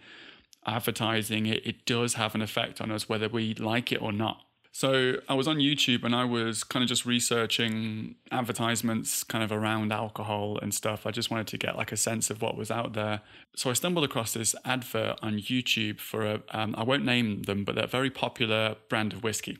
advertising, 0.67 1.47
it, 1.47 1.67
it 1.67 1.87
does 1.87 2.15
have 2.15 2.35
an 2.35 2.43
effect 2.43 2.81
on 2.81 2.91
us, 2.91 3.09
whether 3.09 3.29
we 3.29 3.55
like 3.55 3.93
it 3.93 4.01
or 4.01 4.13
not. 4.13 4.46
So 4.77 5.15
I 5.27 5.33
was 5.33 5.49
on 5.49 5.57
YouTube 5.57 6.05
and 6.05 6.15
I 6.15 6.27
was 6.27 6.63
kind 6.63 6.83
of 6.83 6.89
just 6.91 7.07
researching 7.07 8.17
advertisements 8.31 9.25
kind 9.25 9.43
of 9.43 9.51
around 9.51 9.91
alcohol 9.91 10.59
and 10.61 10.75
stuff. 10.75 11.07
I 11.07 11.13
just 11.13 11.31
wanted 11.31 11.47
to 11.47 11.57
get 11.57 11.79
like 11.79 11.93
a 11.93 11.97
sense 11.97 12.29
of 12.29 12.43
what 12.43 12.59
was 12.59 12.71
out 12.71 12.93
there. 12.93 13.23
So 13.55 13.71
I 13.71 13.73
stumbled 13.73 14.05
across 14.05 14.35
this 14.35 14.55
advert 14.67 15.19
on 15.23 15.39
YouTube 15.39 15.99
for 15.99 16.27
a 16.27 16.43
um, 16.51 16.75
I 16.77 16.83
won't 16.83 17.07
name 17.07 17.45
them, 17.45 17.65
but 17.65 17.79
a 17.79 17.87
very 17.87 18.11
popular 18.11 18.77
brand 18.91 19.15
of 19.15 19.25
whiskey, 19.25 19.57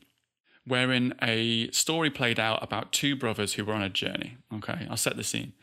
wherein 0.67 1.15
a 1.23 1.71
story 1.71 2.11
played 2.11 2.39
out 2.39 2.63
about 2.63 2.93
two 2.93 3.17
brothers 3.17 3.55
who 3.55 3.65
were 3.65 3.73
on 3.73 3.81
a 3.81 3.89
journey. 3.89 4.37
Okay, 4.53 4.87
I'll 4.91 4.99
set 4.99 5.17
the 5.17 5.25
scene. 5.25 5.55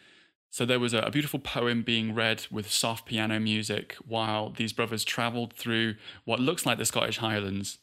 So 0.50 0.66
there 0.66 0.80
was 0.80 0.96
a, 0.96 1.02
a 1.02 1.12
beautiful 1.12 1.40
poem 1.40 1.84
being 1.84 2.16
read 2.16 2.48
with 2.50 2.72
soft 2.72 3.06
piano 3.06 3.40
music 3.40 3.98
while 4.04 4.50
these 4.50 4.74
brothers 4.74 5.04
traveled 5.04 5.54
through 5.54 5.94
what 6.26 6.40
looks 6.40 6.66
like 6.66 6.80
the 6.80 6.86
Scottish 6.86 7.20
Highlands 7.20 7.78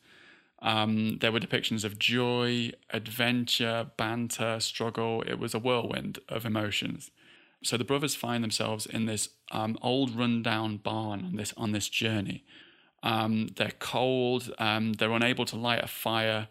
um, 0.63 1.19
there 1.21 1.33
were 1.33 1.41
depictions 1.41 1.85
of 1.85 1.99
joy, 1.99 2.73
adventure, 2.91 3.91
banter, 3.97 4.61
struggle. 4.61 5.23
It 5.27 5.39
was 5.39 5.55
a 5.55 5.59
whirlwind 5.59 6.19
of 6.29 6.45
emotions. 6.45 7.11
So 7.63 7.77
the 7.77 7.85
brothers 7.85 8.15
find 8.15 8.43
themselves 8.43 8.87
in 8.87 9.07
this 9.07 9.31
um, 9.51 9.79
old, 9.83 10.15
rundown 10.15 10.79
barn 10.79 11.25
on 11.25 11.37
this 11.37 11.53
on 11.57 11.73
this 11.73 11.89
journey. 11.89 12.45
Um, 13.03 13.49
they're 13.57 13.73
cold. 13.79 14.53
Um, 14.59 14.95
they're 14.95 15.13
unable 15.13 15.47
to 15.47 15.57
light 15.57 15.83
a 15.83 15.87
fire, 15.87 16.49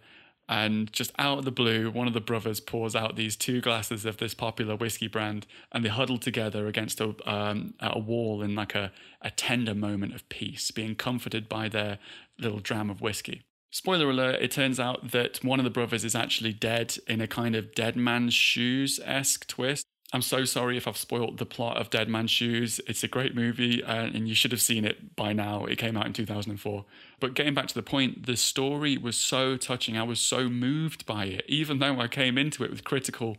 and 0.48 0.92
just 0.92 1.12
out 1.20 1.40
of 1.40 1.46
the 1.46 1.52
blue, 1.52 1.92
one 1.92 2.08
of 2.08 2.14
the 2.14 2.22
brothers 2.22 2.60
pours 2.60 2.96
out 2.96 3.16
these 3.16 3.36
two 3.36 3.62
glasses 3.62 4.06
of 4.06 4.18
this 4.18 4.34
popular 4.34 4.76
whiskey 4.76 5.08
brand, 5.08 5.46
and 5.72 5.86
they 5.86 5.90
huddle 5.90 6.18
together 6.18 6.68
against 6.68 7.00
a 7.00 7.16
um, 7.32 7.76
a 7.80 8.00
wall 8.00 8.42
in 8.42 8.56
like 8.56 8.74
a 8.74 8.92
a 9.22 9.30
tender 9.30 9.76
moment 9.76 10.16
of 10.16 10.28
peace, 10.30 10.72
being 10.72 10.96
comforted 10.96 11.48
by 11.48 11.70
their 11.70 12.00
little 12.40 12.60
dram 12.60 12.90
of 12.90 13.02
whiskey. 13.02 13.44
Spoiler 13.72 14.10
alert, 14.10 14.42
it 14.42 14.50
turns 14.50 14.80
out 14.80 15.12
that 15.12 15.44
one 15.44 15.60
of 15.60 15.64
the 15.64 15.70
brothers 15.70 16.04
is 16.04 16.16
actually 16.16 16.54
dead 16.54 16.98
in 17.08 17.22
a 17.22 17.28
kind 17.28 17.56
of 17.56 17.76
Dead 17.76 17.96
Man's 17.96 18.34
Shoes 18.34 19.00
esque 19.06 19.46
twist. 19.46 19.86
I'm 20.12 20.24
so 20.24 20.44
sorry 20.44 20.76
if 20.76 20.88
I've 20.88 20.98
spoiled 20.98 21.38
the 21.38 21.46
plot 21.46 21.78
of 21.78 21.92
Dead 21.92 22.10
Man's 22.10 22.32
Shoes. 22.32 22.82
It's 22.88 23.04
a 23.04 23.08
great 23.08 23.36
movie 23.36 23.84
uh, 23.84 24.06
and 24.06 24.28
you 24.28 24.34
should 24.34 24.52
have 24.52 24.62
seen 24.62 24.86
it 24.86 25.16
by 25.16 25.34
now. 25.34 25.66
It 25.66 25.78
came 25.78 25.96
out 25.96 26.08
in 26.08 26.14
2004. 26.14 26.84
But 27.20 27.36
getting 27.36 27.54
back 27.54 27.68
to 27.68 27.76
the 27.76 27.84
point, 27.84 28.26
the 28.26 28.36
story 28.36 28.98
was 28.98 29.16
so 29.16 29.56
touching. 29.56 29.98
I 29.98 30.04
was 30.04 30.20
so 30.20 30.50
moved 30.50 31.06
by 31.06 31.26
it, 31.26 31.46
even 31.48 31.78
though 31.78 32.00
I 32.00 32.08
came 32.08 32.40
into 32.40 32.64
it 32.64 32.72
with 32.72 32.84
critical, 32.84 33.38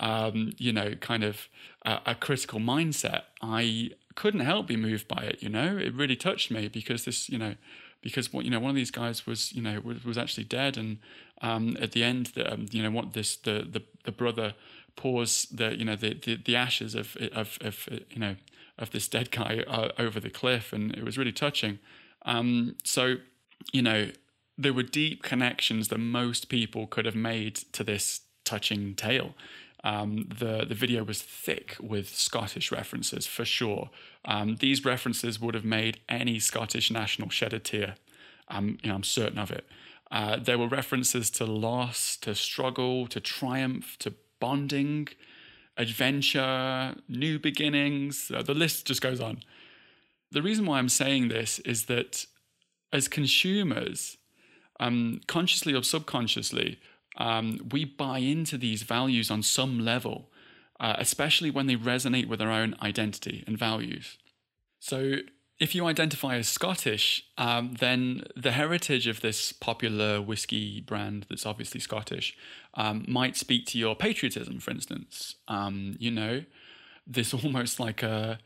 um, 0.00 0.54
you 0.58 0.72
know, 0.72 0.96
kind 0.96 1.22
of 1.22 1.48
a 1.84 2.16
critical 2.16 2.58
mindset. 2.58 3.22
I 3.40 3.92
couldn't 4.16 4.40
help 4.40 4.66
be 4.66 4.76
moved 4.76 5.06
by 5.06 5.22
it, 5.22 5.40
you 5.40 5.48
know? 5.48 5.76
It 5.76 5.94
really 5.94 6.16
touched 6.16 6.50
me 6.50 6.66
because 6.66 7.04
this, 7.04 7.28
you 7.28 7.38
know, 7.38 7.54
because 8.00 8.28
you 8.32 8.50
know 8.50 8.60
one 8.60 8.70
of 8.70 8.76
these 8.76 8.90
guys 8.90 9.26
was 9.26 9.52
you 9.52 9.62
know 9.62 9.80
was, 9.80 10.04
was 10.04 10.18
actually 10.18 10.44
dead, 10.44 10.76
and 10.76 10.98
um, 11.42 11.76
at 11.80 11.92
the 11.92 12.04
end, 12.04 12.26
the, 12.34 12.52
um, 12.52 12.66
you 12.70 12.82
know 12.82 12.90
what 12.90 13.12
this 13.12 13.36
the, 13.36 13.66
the 13.70 13.82
the 14.04 14.12
brother 14.12 14.54
pours 14.96 15.46
the 15.50 15.76
you 15.76 15.84
know 15.84 15.96
the 15.96 16.14
the, 16.14 16.36
the 16.36 16.56
ashes 16.56 16.94
of, 16.94 17.16
of 17.32 17.58
of 17.60 17.88
you 18.10 18.18
know 18.18 18.36
of 18.78 18.90
this 18.90 19.08
dead 19.08 19.30
guy 19.30 19.64
uh, 19.66 19.90
over 19.98 20.20
the 20.20 20.30
cliff, 20.30 20.72
and 20.72 20.94
it 20.94 21.04
was 21.04 21.18
really 21.18 21.32
touching. 21.32 21.78
Um, 22.24 22.76
so 22.84 23.16
you 23.72 23.82
know 23.82 24.10
there 24.56 24.72
were 24.72 24.82
deep 24.82 25.22
connections 25.22 25.88
that 25.88 25.98
most 25.98 26.48
people 26.48 26.86
could 26.86 27.04
have 27.04 27.14
made 27.14 27.54
to 27.72 27.84
this 27.84 28.22
touching 28.44 28.94
tale. 28.94 29.34
Um, 29.84 30.28
the 30.28 30.64
the 30.68 30.74
video 30.74 31.04
was 31.04 31.22
thick 31.22 31.76
with 31.80 32.08
Scottish 32.14 32.72
references 32.72 33.26
for 33.26 33.44
sure. 33.44 33.90
Um, 34.24 34.56
these 34.56 34.84
references 34.84 35.40
would 35.40 35.54
have 35.54 35.64
made 35.64 36.00
any 36.08 36.38
Scottish 36.40 36.90
national 36.90 37.30
shed 37.30 37.52
a 37.52 37.58
tear. 37.58 37.94
Um, 38.48 38.78
you 38.82 38.88
know, 38.88 38.96
I'm 38.96 39.04
certain 39.04 39.38
of 39.38 39.50
it. 39.50 39.66
Uh, 40.10 40.36
there 40.36 40.58
were 40.58 40.68
references 40.68 41.30
to 41.30 41.44
loss, 41.44 42.16
to 42.16 42.34
struggle, 42.34 43.06
to 43.08 43.20
triumph, 43.20 43.96
to 43.98 44.14
bonding, 44.40 45.08
adventure, 45.76 46.94
new 47.08 47.38
beginnings. 47.38 48.30
Uh, 48.34 48.42
the 48.42 48.54
list 48.54 48.86
just 48.86 49.02
goes 49.02 49.20
on. 49.20 49.40
The 50.30 50.42
reason 50.42 50.66
why 50.66 50.78
I'm 50.78 50.88
saying 50.88 51.28
this 51.28 51.58
is 51.60 51.86
that 51.86 52.26
as 52.92 53.06
consumers, 53.06 54.16
um, 54.80 55.20
consciously 55.26 55.74
or 55.74 55.82
subconsciously, 55.82 56.78
um, 57.18 57.68
we 57.72 57.84
buy 57.84 58.18
into 58.18 58.56
these 58.56 58.82
values 58.82 59.30
on 59.30 59.42
some 59.42 59.80
level, 59.80 60.30
uh, 60.80 60.94
especially 60.98 61.50
when 61.50 61.66
they 61.66 61.76
resonate 61.76 62.28
with 62.28 62.40
our 62.40 62.50
own 62.50 62.76
identity 62.80 63.44
and 63.46 63.58
values. 63.58 64.16
So, 64.78 65.16
if 65.58 65.74
you 65.74 65.86
identify 65.86 66.36
as 66.36 66.46
Scottish, 66.46 67.24
um, 67.36 67.74
then 67.80 68.22
the 68.36 68.52
heritage 68.52 69.08
of 69.08 69.22
this 69.22 69.50
popular 69.50 70.22
whiskey 70.22 70.80
brand 70.80 71.26
that's 71.28 71.44
obviously 71.44 71.80
Scottish 71.80 72.36
um, 72.74 73.04
might 73.08 73.36
speak 73.36 73.66
to 73.66 73.78
your 73.78 73.96
patriotism, 73.96 74.60
for 74.60 74.70
instance. 74.70 75.34
Um, 75.48 75.96
you 75.98 76.12
know, 76.12 76.44
this 77.08 77.34
almost 77.44 77.80
like 77.80 78.04
a 78.04 78.38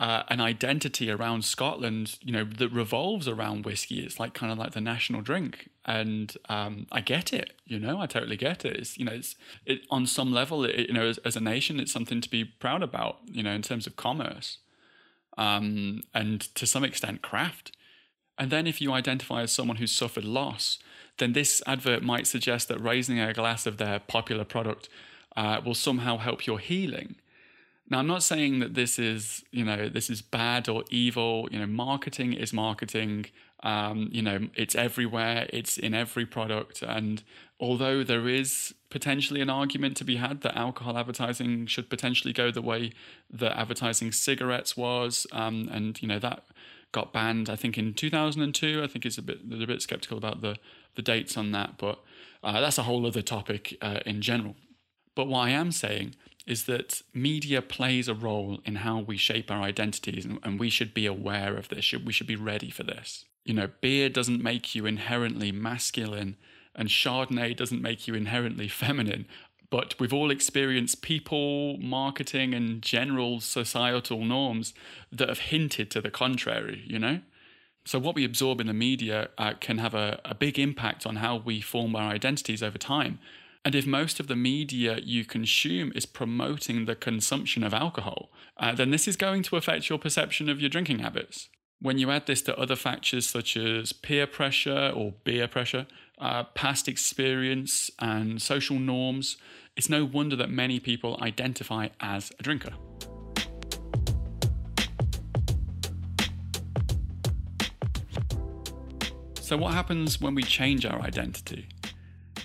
uh, 0.00 0.22
an 0.28 0.40
identity 0.40 1.10
around 1.10 1.44
Scotland, 1.44 2.18
you 2.22 2.32
know, 2.32 2.42
that 2.42 2.70
revolves 2.72 3.28
around 3.28 3.66
whiskey. 3.66 4.00
It's 4.00 4.18
like 4.18 4.32
kind 4.32 4.50
of 4.50 4.56
like 4.56 4.72
the 4.72 4.80
national 4.80 5.20
drink, 5.20 5.68
and 5.84 6.34
um, 6.48 6.86
I 6.90 7.02
get 7.02 7.34
it. 7.34 7.52
You 7.66 7.78
know, 7.78 8.00
I 8.00 8.06
totally 8.06 8.38
get 8.38 8.64
it. 8.64 8.78
It's 8.78 8.96
you 8.96 9.04
know, 9.04 9.12
it's 9.12 9.36
it 9.66 9.82
on 9.90 10.06
some 10.06 10.32
level, 10.32 10.64
it, 10.64 10.88
you 10.88 10.94
know, 10.94 11.06
as, 11.06 11.18
as, 11.18 11.36
a 11.36 11.40
nation, 11.40 11.78
it's 11.78 11.92
something 11.92 12.22
to 12.22 12.30
be 12.30 12.44
proud 12.44 12.82
about. 12.82 13.18
You 13.26 13.42
know, 13.42 13.52
in 13.52 13.60
terms 13.60 13.86
of 13.86 13.96
commerce, 13.96 14.56
um, 15.36 16.02
and 16.14 16.40
to 16.54 16.66
some 16.66 16.82
extent, 16.82 17.20
craft. 17.20 17.76
And 18.38 18.50
then 18.50 18.66
if 18.66 18.80
you 18.80 18.92
identify 18.92 19.42
as 19.42 19.52
someone 19.52 19.76
who's 19.76 19.92
suffered 19.92 20.24
loss, 20.24 20.78
then 21.18 21.34
this 21.34 21.62
advert 21.66 22.02
might 22.02 22.26
suggest 22.26 22.68
that 22.68 22.80
raising 22.80 23.20
a 23.20 23.34
glass 23.34 23.66
of 23.66 23.76
their 23.76 24.00
popular 24.00 24.44
product 24.44 24.88
uh, 25.36 25.60
will 25.62 25.74
somehow 25.74 26.16
help 26.16 26.46
your 26.46 26.58
healing 26.58 27.16
now, 27.90 27.98
I'm 27.98 28.06
not 28.06 28.22
saying 28.22 28.60
that 28.60 28.74
this 28.74 29.00
is, 29.00 29.44
you 29.50 29.64
know, 29.64 29.88
this 29.88 30.08
is 30.08 30.22
bad 30.22 30.68
or 30.68 30.84
evil. 30.90 31.48
You 31.50 31.58
know, 31.58 31.66
marketing 31.66 32.32
is 32.32 32.52
marketing. 32.52 33.26
Um, 33.64 34.08
you 34.12 34.22
know, 34.22 34.48
it's 34.54 34.76
everywhere. 34.76 35.48
It's 35.52 35.76
in 35.76 35.92
every 35.92 36.24
product. 36.24 36.82
And 36.82 37.24
although 37.58 38.04
there 38.04 38.28
is 38.28 38.74
potentially 38.90 39.40
an 39.40 39.50
argument 39.50 39.96
to 39.96 40.04
be 40.04 40.16
had 40.16 40.42
that 40.42 40.56
alcohol 40.56 40.96
advertising 40.96 41.66
should 41.66 41.90
potentially 41.90 42.32
go 42.32 42.52
the 42.52 42.62
way 42.62 42.92
that 43.28 43.58
advertising 43.58 44.12
cigarettes 44.12 44.76
was, 44.76 45.26
um, 45.32 45.68
and 45.72 46.00
you 46.00 46.06
know 46.06 46.20
that 46.20 46.44
got 46.92 47.12
banned. 47.12 47.50
I 47.50 47.56
think 47.56 47.76
in 47.76 47.92
2002. 47.92 48.82
I 48.82 48.86
think 48.86 49.04
it's 49.04 49.18
a 49.18 49.22
bit 49.22 49.40
a 49.40 49.66
bit 49.66 49.82
skeptical 49.82 50.16
about 50.16 50.42
the 50.42 50.56
the 50.94 51.02
dates 51.02 51.36
on 51.36 51.50
that, 51.52 51.76
but 51.76 52.00
uh, 52.44 52.60
that's 52.60 52.78
a 52.78 52.84
whole 52.84 53.04
other 53.04 53.22
topic 53.22 53.76
uh, 53.82 54.00
in 54.06 54.22
general. 54.22 54.54
But 55.16 55.26
what 55.26 55.40
I 55.40 55.50
am 55.50 55.72
saying 55.72 56.14
is 56.46 56.64
that 56.64 57.02
media 57.12 57.62
plays 57.62 58.08
a 58.08 58.14
role 58.14 58.60
in 58.64 58.76
how 58.76 59.00
we 59.00 59.16
shape 59.16 59.50
our 59.50 59.62
identities, 59.62 60.24
and, 60.24 60.38
and 60.42 60.58
we 60.58 60.70
should 60.70 60.94
be 60.94 61.06
aware 61.06 61.56
of 61.56 61.68
this. 61.68 61.92
We 61.92 62.12
should 62.12 62.26
be 62.26 62.36
ready 62.36 62.70
for 62.70 62.82
this. 62.82 63.24
You 63.44 63.54
know, 63.54 63.70
beer 63.80 64.08
doesn't 64.08 64.42
make 64.42 64.74
you 64.74 64.86
inherently 64.86 65.52
masculine, 65.52 66.36
and 66.74 66.88
Chardonnay 66.88 67.56
doesn't 67.56 67.82
make 67.82 68.06
you 68.06 68.14
inherently 68.14 68.68
feminine. 68.68 69.26
But 69.70 69.94
we've 70.00 70.12
all 70.12 70.32
experienced 70.32 71.00
people, 71.00 71.78
marketing, 71.78 72.54
and 72.54 72.82
general 72.82 73.40
societal 73.40 74.24
norms 74.24 74.74
that 75.12 75.28
have 75.28 75.38
hinted 75.38 75.90
to 75.92 76.00
the 76.00 76.10
contrary, 76.10 76.82
you 76.86 76.98
know? 76.98 77.20
So, 77.84 77.98
what 77.98 78.14
we 78.14 78.24
absorb 78.24 78.60
in 78.60 78.66
the 78.66 78.74
media 78.74 79.30
uh, 79.38 79.54
can 79.58 79.78
have 79.78 79.94
a, 79.94 80.20
a 80.24 80.34
big 80.34 80.58
impact 80.58 81.06
on 81.06 81.16
how 81.16 81.36
we 81.36 81.60
form 81.60 81.96
our 81.96 82.10
identities 82.10 82.62
over 82.62 82.78
time. 82.78 83.20
And 83.62 83.74
if 83.74 83.86
most 83.86 84.20
of 84.20 84.26
the 84.26 84.36
media 84.36 84.98
you 85.02 85.26
consume 85.26 85.92
is 85.94 86.06
promoting 86.06 86.86
the 86.86 86.96
consumption 86.96 87.62
of 87.62 87.74
alcohol, 87.74 88.30
uh, 88.56 88.74
then 88.74 88.90
this 88.90 89.06
is 89.06 89.16
going 89.16 89.42
to 89.44 89.56
affect 89.56 89.90
your 89.90 89.98
perception 89.98 90.48
of 90.48 90.60
your 90.60 90.70
drinking 90.70 91.00
habits. 91.00 91.50
When 91.78 91.98
you 91.98 92.10
add 92.10 92.26
this 92.26 92.40
to 92.42 92.58
other 92.58 92.76
factors 92.76 93.28
such 93.28 93.58
as 93.58 93.92
peer 93.92 94.26
pressure 94.26 94.92
or 94.94 95.12
beer 95.24 95.46
pressure, 95.46 95.86
uh, 96.18 96.44
past 96.44 96.88
experience, 96.88 97.90
and 97.98 98.40
social 98.40 98.78
norms, 98.78 99.36
it's 99.76 99.90
no 99.90 100.06
wonder 100.06 100.36
that 100.36 100.50
many 100.50 100.80
people 100.80 101.18
identify 101.20 101.88
as 102.00 102.32
a 102.38 102.42
drinker. 102.42 102.72
So, 109.40 109.56
what 109.56 109.74
happens 109.74 110.20
when 110.20 110.34
we 110.34 110.42
change 110.44 110.86
our 110.86 111.00
identity? 111.00 111.68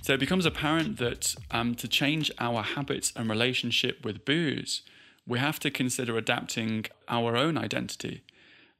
So, 0.05 0.13
it 0.13 0.19
becomes 0.19 0.45
apparent 0.45 0.97
that 0.97 1.33
um, 1.49 1.73
to 1.73 1.87
change 1.87 2.31
our 2.37 2.61
habits 2.61 3.11
and 3.15 3.27
relationship 3.27 4.05
with 4.05 4.23
booze, 4.23 4.83
we 5.25 5.39
have 5.39 5.59
to 5.61 5.71
consider 5.71 6.15
adapting 6.15 6.85
our 7.07 7.35
own 7.35 7.57
identity 7.57 8.21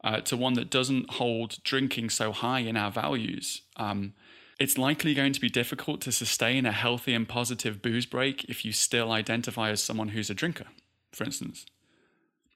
uh, 0.03 0.19
to 0.21 0.37
one 0.37 0.53
that 0.53 0.69
doesn't 0.69 1.09
hold 1.13 1.63
drinking 1.63 2.11
so 2.11 2.31
high 2.31 2.59
in 2.59 2.77
our 2.77 2.91
values. 2.91 3.63
Um, 3.75 4.13
it's 4.59 4.77
likely 4.77 5.15
going 5.15 5.33
to 5.33 5.41
be 5.41 5.49
difficult 5.49 5.99
to 6.01 6.11
sustain 6.11 6.67
a 6.67 6.71
healthy 6.71 7.15
and 7.15 7.27
positive 7.27 7.81
booze 7.81 8.05
break 8.05 8.43
if 8.43 8.63
you 8.63 8.71
still 8.71 9.11
identify 9.11 9.71
as 9.71 9.81
someone 9.81 10.09
who's 10.09 10.29
a 10.29 10.35
drinker, 10.35 10.67
for 11.11 11.23
instance 11.23 11.65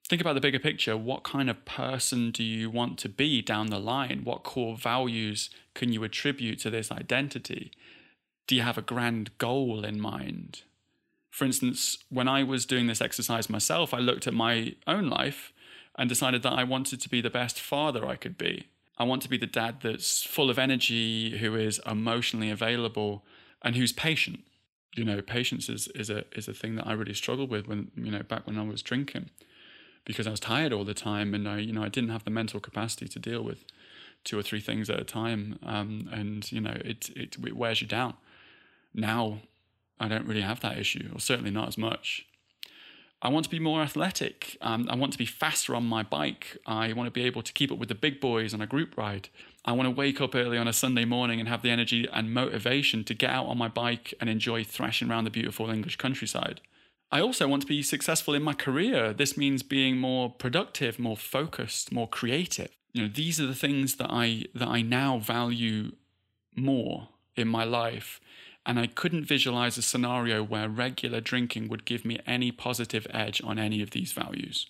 think 0.08 0.22
about 0.22 0.34
the 0.34 0.42
bigger 0.42 0.58
picture. 0.58 0.98
What 0.98 1.24
kind 1.24 1.52
of 1.52 1.66
person 1.66 2.32
do 2.32 2.44
you 2.44 2.72
want 2.72 2.98
to 2.98 3.10
be 3.10 3.44
down 3.44 3.68
the 3.68 3.80
line? 3.80 4.22
What 4.24 4.42
core 4.42 4.76
values 4.76 5.52
can 5.76 5.94
you 5.94 6.04
attribute 6.04 6.58
to 6.62 6.72
this 6.72 6.92
identity? 6.92 7.72
Do 8.50 8.56
you 8.56 8.64
have 8.64 8.80
a 8.80 8.82
grand 8.82 9.38
goal 9.38 9.86
in 9.86 10.02
mind? 10.02 10.64
For 11.30 11.46
instance, 11.46 12.00
when 12.10 12.28
I 12.28 12.42
was 12.42 12.66
doing 12.66 12.88
this 12.88 13.00
exercise 13.00 13.48
myself, 13.48 13.94
I 13.94 14.00
looked 14.00 14.26
at 14.26 14.34
my 14.34 14.74
own 14.88 15.08
life 15.08 15.54
and 15.96 16.10
decided 16.10 16.42
that 16.42 16.54
I 16.54 16.64
wanted 16.64 17.00
to 17.02 17.10
be 17.10 17.22
the 17.22 17.30
best 17.30 17.60
father 17.60 18.08
I 18.08 18.16
could 18.16 18.40
be. 18.40 18.70
I 18.98 19.04
want 19.04 19.22
to 19.22 19.30
be 19.30 19.38
the 19.38 19.46
dad 19.46 19.82
that's 19.84 20.24
full 20.24 20.50
of 20.50 20.58
energy, 20.58 21.38
who 21.38 21.54
is 21.54 21.80
emotionally 21.86 22.50
available, 22.50 23.24
and 23.62 23.76
who's 23.76 23.94
patient. 23.94 24.40
You 24.96 25.06
know, 25.06 25.22
patience 25.22 25.70
is, 25.70 25.88
is 25.90 26.10
a 26.10 26.26
is 26.36 26.48
a 26.48 26.54
thing 26.56 26.76
that 26.78 26.88
I 26.88 26.94
really 26.94 27.14
struggled 27.14 27.52
with 27.52 27.68
when 27.68 27.92
you 27.96 28.10
know 28.10 28.24
back 28.24 28.48
when 28.48 28.58
I 28.58 28.64
was 28.64 28.82
drinking 28.82 29.30
because 30.06 30.26
I 30.26 30.32
was 30.32 30.40
tired 30.40 30.74
all 30.74 30.86
the 30.86 30.96
time 30.96 31.36
and 31.36 31.48
I, 31.48 31.60
you 31.60 31.72
know, 31.72 31.84
I 31.84 31.90
didn't 31.90 32.10
have 32.10 32.24
the 32.24 32.32
mental 32.32 32.60
capacity 32.60 33.08
to 33.10 33.20
deal 33.20 33.44
with 33.44 33.64
two 34.24 34.40
or 34.40 34.42
three 34.42 34.60
things 34.60 34.90
at 34.90 35.00
a 35.00 35.04
time. 35.04 35.60
Um, 35.64 36.10
and, 36.12 36.52
you 36.52 36.62
know, 36.62 36.78
it, 36.84 37.12
it, 37.16 37.38
it 37.38 37.56
wears 37.56 37.80
you 37.80 37.88
down. 37.88 38.16
Now 38.94 39.40
I 40.00 40.08
don't 40.08 40.26
really 40.26 40.42
have 40.42 40.62
that 40.62 40.78
issue, 40.78 41.10
or 41.14 41.20
certainly 41.20 41.52
not 41.52 41.68
as 41.68 41.78
much. 41.78 42.26
I 43.22 43.28
want 43.28 43.44
to 43.44 43.50
be 43.50 43.60
more 43.60 43.82
athletic. 43.82 44.58
Um, 44.62 44.88
I 44.90 44.96
want 44.96 45.12
to 45.12 45.18
be 45.18 45.26
faster 45.26 45.76
on 45.76 45.86
my 45.86 46.04
bike. 46.04 46.58
I 46.66 46.94
want 46.94 47.08
to 47.08 47.12
be 47.12 47.26
able 47.26 47.42
to 47.42 47.52
keep 47.52 47.70
up 47.70 47.78
with 47.78 47.90
the 47.90 47.96
big 47.96 48.22
boys 48.22 48.54
on 48.54 48.62
a 48.62 48.68
group 48.68 48.96
ride. 48.96 49.28
I 49.66 49.74
want 49.74 49.88
to 49.88 49.92
wake 49.92 50.22
up 50.22 50.36
early 50.36 50.58
on 50.58 50.70
a 50.70 50.74
Sunday 50.74 51.04
morning 51.04 51.40
and 51.40 51.50
have 51.50 51.62
the 51.62 51.70
energy 51.70 52.08
and 52.14 52.34
motivation 52.34 53.04
to 53.04 53.14
get 53.14 53.30
out 53.30 53.48
on 53.48 53.58
my 53.58 53.68
bike 53.68 54.14
and 54.22 54.30
enjoy 54.30 54.64
thrashing 54.64 55.10
around 55.10 55.26
the 55.26 55.32
beautiful 55.32 55.70
English 55.70 55.98
countryside. 55.98 56.62
I 57.12 57.20
also 57.20 57.48
want 57.48 57.64
to 57.64 57.68
be 57.68 57.84
successful 57.84 58.36
in 58.36 58.44
my 58.44 58.54
career. 58.54 59.12
This 59.12 59.36
means 59.36 59.64
being 59.64 59.98
more 59.98 60.30
productive, 60.30 60.98
more 60.98 61.18
focused, 61.18 61.92
more 61.92 62.08
creative. 62.08 62.70
You 62.94 63.04
know, 63.04 63.12
these 63.14 63.40
are 63.42 63.48
the 63.48 63.56
things 63.56 63.96
that 63.96 64.10
I 64.10 64.46
that 64.56 64.68
I 64.68 64.82
now 64.82 65.20
value 65.20 65.92
more 66.56 67.10
in 67.36 67.48
my 67.48 67.64
life. 67.64 68.22
And 68.70 68.80
I 68.80 68.86
couldn't 68.86 69.26
visualize 69.26 69.80
a 69.80 69.82
scenario 69.82 70.44
where 70.44 70.70
regular 70.70 71.22
drinking 71.22 71.70
would 71.70 71.86
give 71.86 72.06
me 72.06 72.20
any 72.28 72.52
positive 72.52 73.08
edge 73.10 73.42
on 73.44 73.58
any 73.58 73.82
of 73.82 73.90
these 73.90 74.12
values. 74.12 74.68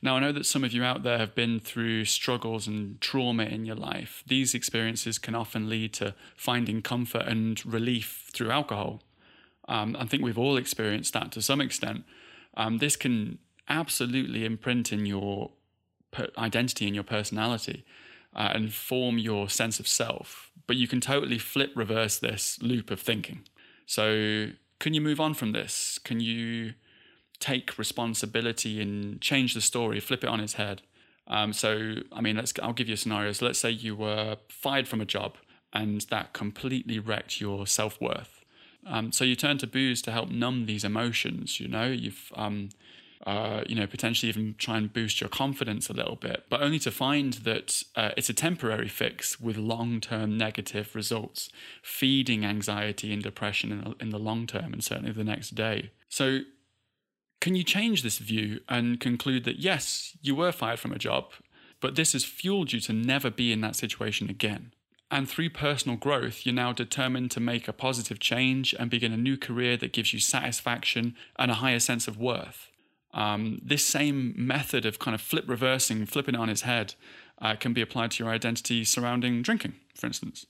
Now, 0.00 0.14
I 0.14 0.20
know 0.20 0.30
that 0.30 0.46
some 0.46 0.62
of 0.62 0.72
you 0.72 0.84
out 0.84 1.02
there 1.02 1.18
have 1.18 1.34
been 1.34 1.58
through 1.58 2.04
struggles 2.04 2.68
and 2.68 3.00
trauma 3.00 3.42
in 3.42 3.64
your 3.64 3.74
life. 3.74 4.22
These 4.24 4.54
experiences 4.54 5.18
can 5.18 5.34
often 5.34 5.68
lead 5.68 5.92
to 5.94 6.14
finding 6.36 6.80
comfort 6.80 7.26
and 7.26 7.60
relief 7.66 8.30
through 8.32 8.52
alcohol. 8.52 9.02
Um, 9.66 9.96
I 9.98 10.06
think 10.06 10.22
we've 10.22 10.38
all 10.38 10.56
experienced 10.56 11.12
that 11.14 11.32
to 11.32 11.42
some 11.42 11.60
extent. 11.60 12.04
Um, 12.56 12.78
this 12.78 12.94
can 12.94 13.38
absolutely 13.68 14.44
imprint 14.44 14.92
in 14.92 15.06
your 15.06 15.50
per- 16.12 16.30
identity 16.38 16.86
and 16.86 16.94
your 16.94 17.02
personality 17.02 17.84
uh, 18.32 18.52
and 18.54 18.72
form 18.72 19.18
your 19.18 19.48
sense 19.48 19.80
of 19.80 19.88
self. 19.88 20.49
But 20.70 20.76
you 20.76 20.86
can 20.86 21.00
totally 21.00 21.38
flip 21.38 21.72
reverse 21.74 22.16
this 22.16 22.62
loop 22.62 22.92
of 22.92 23.00
thinking. 23.00 23.40
So, 23.86 24.50
can 24.78 24.94
you 24.94 25.00
move 25.00 25.18
on 25.18 25.34
from 25.34 25.50
this? 25.50 25.98
Can 26.04 26.20
you 26.20 26.74
take 27.40 27.76
responsibility 27.76 28.80
and 28.80 29.20
change 29.20 29.54
the 29.54 29.62
story, 29.62 29.98
flip 29.98 30.22
it 30.22 30.28
on 30.28 30.38
its 30.38 30.52
head? 30.52 30.82
Um, 31.26 31.52
so, 31.52 31.94
I 32.12 32.20
mean, 32.20 32.36
let's. 32.36 32.52
I'll 32.62 32.72
give 32.72 32.86
you 32.86 32.94
a 32.94 32.96
scenario. 32.96 33.32
So, 33.32 33.46
let's 33.46 33.58
say 33.58 33.72
you 33.72 33.96
were 33.96 34.36
fired 34.48 34.86
from 34.86 35.00
a 35.00 35.04
job, 35.04 35.38
and 35.72 36.02
that 36.02 36.34
completely 36.34 37.00
wrecked 37.00 37.40
your 37.40 37.66
self 37.66 38.00
worth. 38.00 38.44
Um, 38.86 39.10
so 39.10 39.24
you 39.24 39.34
turn 39.34 39.58
to 39.58 39.66
booze 39.66 40.00
to 40.02 40.12
help 40.12 40.30
numb 40.30 40.66
these 40.66 40.84
emotions. 40.84 41.58
You 41.58 41.66
know, 41.66 41.86
you've 41.86 42.30
um, 42.36 42.68
uh, 43.26 43.62
you 43.66 43.74
know 43.74 43.86
potentially 43.86 44.28
even 44.28 44.54
try 44.58 44.78
and 44.78 44.92
boost 44.92 45.20
your 45.20 45.28
confidence 45.28 45.88
a 45.88 45.92
little 45.92 46.16
bit, 46.16 46.44
but 46.48 46.62
only 46.62 46.78
to 46.80 46.90
find 46.90 47.34
that 47.34 47.82
uh, 47.96 48.10
it's 48.16 48.28
a 48.28 48.34
temporary 48.34 48.88
fix 48.88 49.40
with 49.40 49.56
long-term 49.56 50.36
negative 50.36 50.94
results, 50.94 51.50
feeding 51.82 52.44
anxiety 52.44 53.12
and 53.12 53.22
depression 53.22 53.72
in, 53.72 53.94
in 54.00 54.10
the 54.10 54.18
long 54.18 54.46
term, 54.46 54.72
and 54.72 54.82
certainly 54.84 55.12
the 55.12 55.24
next 55.24 55.54
day. 55.54 55.90
So. 56.08 56.40
Can 57.40 57.54
you 57.54 57.64
change 57.64 58.02
this 58.02 58.18
view 58.18 58.60
and 58.68 59.00
conclude 59.00 59.44
that 59.44 59.58
yes, 59.58 60.14
you 60.20 60.34
were 60.34 60.52
fired 60.52 60.78
from 60.78 60.92
a 60.92 60.98
job, 60.98 61.32
but 61.80 61.94
this 61.94 62.12
has 62.12 62.22
fueled 62.22 62.74
you 62.74 62.80
to 62.80 62.92
never 62.92 63.30
be 63.30 63.50
in 63.50 63.62
that 63.62 63.76
situation 63.76 64.28
again? 64.28 64.74
And 65.10 65.28
through 65.28 65.50
personal 65.50 65.96
growth, 65.96 66.46
you're 66.46 66.54
now 66.54 66.72
determined 66.72 67.32
to 67.32 67.40
make 67.40 67.66
a 67.66 67.72
positive 67.72 68.20
change 68.20 68.74
and 68.78 68.90
begin 68.90 69.12
a 69.12 69.16
new 69.16 69.36
career 69.36 69.76
that 69.78 69.92
gives 69.92 70.12
you 70.12 70.20
satisfaction 70.20 71.16
and 71.36 71.50
a 71.50 71.54
higher 71.54 71.80
sense 71.80 72.06
of 72.06 72.16
worth. 72.16 72.69
Um, 73.12 73.60
this 73.62 73.84
same 73.84 74.34
method 74.36 74.86
of 74.86 74.98
kind 74.98 75.14
of 75.14 75.20
flip 75.20 75.44
reversing, 75.48 76.06
flipping 76.06 76.34
it 76.34 76.40
on 76.40 76.48
its 76.48 76.62
head, 76.62 76.94
uh, 77.40 77.56
can 77.56 77.72
be 77.72 77.80
applied 77.80 78.12
to 78.12 78.24
your 78.24 78.32
identity 78.32 78.84
surrounding 78.84 79.42
drinking, 79.42 79.74
for 79.94 80.06
instance. 80.06 80.46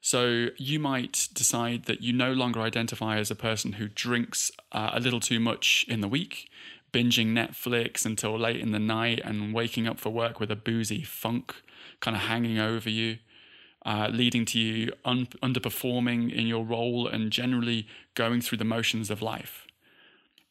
So 0.00 0.48
you 0.56 0.80
might 0.80 1.28
decide 1.32 1.84
that 1.84 2.02
you 2.02 2.12
no 2.12 2.32
longer 2.32 2.60
identify 2.60 3.18
as 3.18 3.30
a 3.30 3.36
person 3.36 3.74
who 3.74 3.88
drinks 3.88 4.50
uh, 4.72 4.90
a 4.92 5.00
little 5.00 5.20
too 5.20 5.38
much 5.38 5.86
in 5.88 6.00
the 6.00 6.08
week, 6.08 6.50
binging 6.92 7.28
Netflix 7.28 8.04
until 8.04 8.38
late 8.38 8.60
in 8.60 8.72
the 8.72 8.80
night 8.80 9.20
and 9.24 9.54
waking 9.54 9.86
up 9.86 10.00
for 10.00 10.10
work 10.10 10.40
with 10.40 10.50
a 10.50 10.56
boozy 10.56 11.02
funk 11.02 11.54
kind 12.00 12.16
of 12.16 12.24
hanging 12.24 12.58
over 12.58 12.90
you 12.90 13.18
uh, 13.84 14.08
leading 14.12 14.44
to 14.44 14.58
you 14.58 14.92
un- 15.04 15.26
underperforming 15.42 16.32
in 16.32 16.46
your 16.46 16.64
role 16.64 17.06
and 17.06 17.30
generally 17.30 17.86
going 18.14 18.40
through 18.40 18.58
the 18.58 18.64
motions 18.64 19.10
of 19.10 19.22
life. 19.22 19.66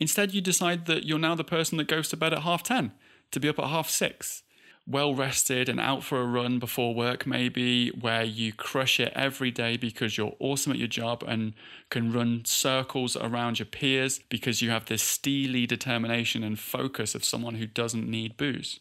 Instead, 0.02 0.34
you 0.34 0.42
decide 0.42 0.88
that 0.88 1.06
you're 1.06 1.20
now 1.20 1.36
the 1.36 1.44
person 1.44 1.78
that 1.78 1.88
goes 1.88 2.10
to 2.10 2.18
bed 2.18 2.34
at 2.34 2.42
half 2.42 2.64
10 2.64 2.92
to 3.30 3.40
be 3.40 3.48
up 3.48 3.60
at 3.60 3.68
half 3.68 3.88
6, 3.88 4.42
well 4.88 5.14
rested 5.14 5.70
and 5.70 5.80
out 5.80 6.04
for 6.04 6.20
a 6.20 6.26
run 6.26 6.58
before 6.58 6.96
work, 6.96 7.28
maybe, 7.28 7.90
where 7.90 8.24
you 8.24 8.52
crush 8.52 9.00
it 9.00 9.14
every 9.16 9.52
day 9.52 9.78
because 9.78 10.18
you're 10.18 10.36
awesome 10.40 10.72
at 10.72 10.80
your 10.80 10.88
job 10.88 11.24
and 11.28 11.54
can 11.92 12.12
run 12.12 12.44
circles 12.46 13.16
around 13.16 13.60
your 13.60 13.68
peers 13.68 14.20
because 14.28 14.60
you 14.60 14.72
have 14.72 14.86
this 14.86 15.04
steely 15.04 15.68
determination 15.68 16.44
and 16.44 16.58
focus 16.58 17.14
of 17.14 17.24
someone 17.24 17.54
who 17.54 17.68
doesn't 17.68 18.10
need 18.10 18.38
booze. 18.38 18.80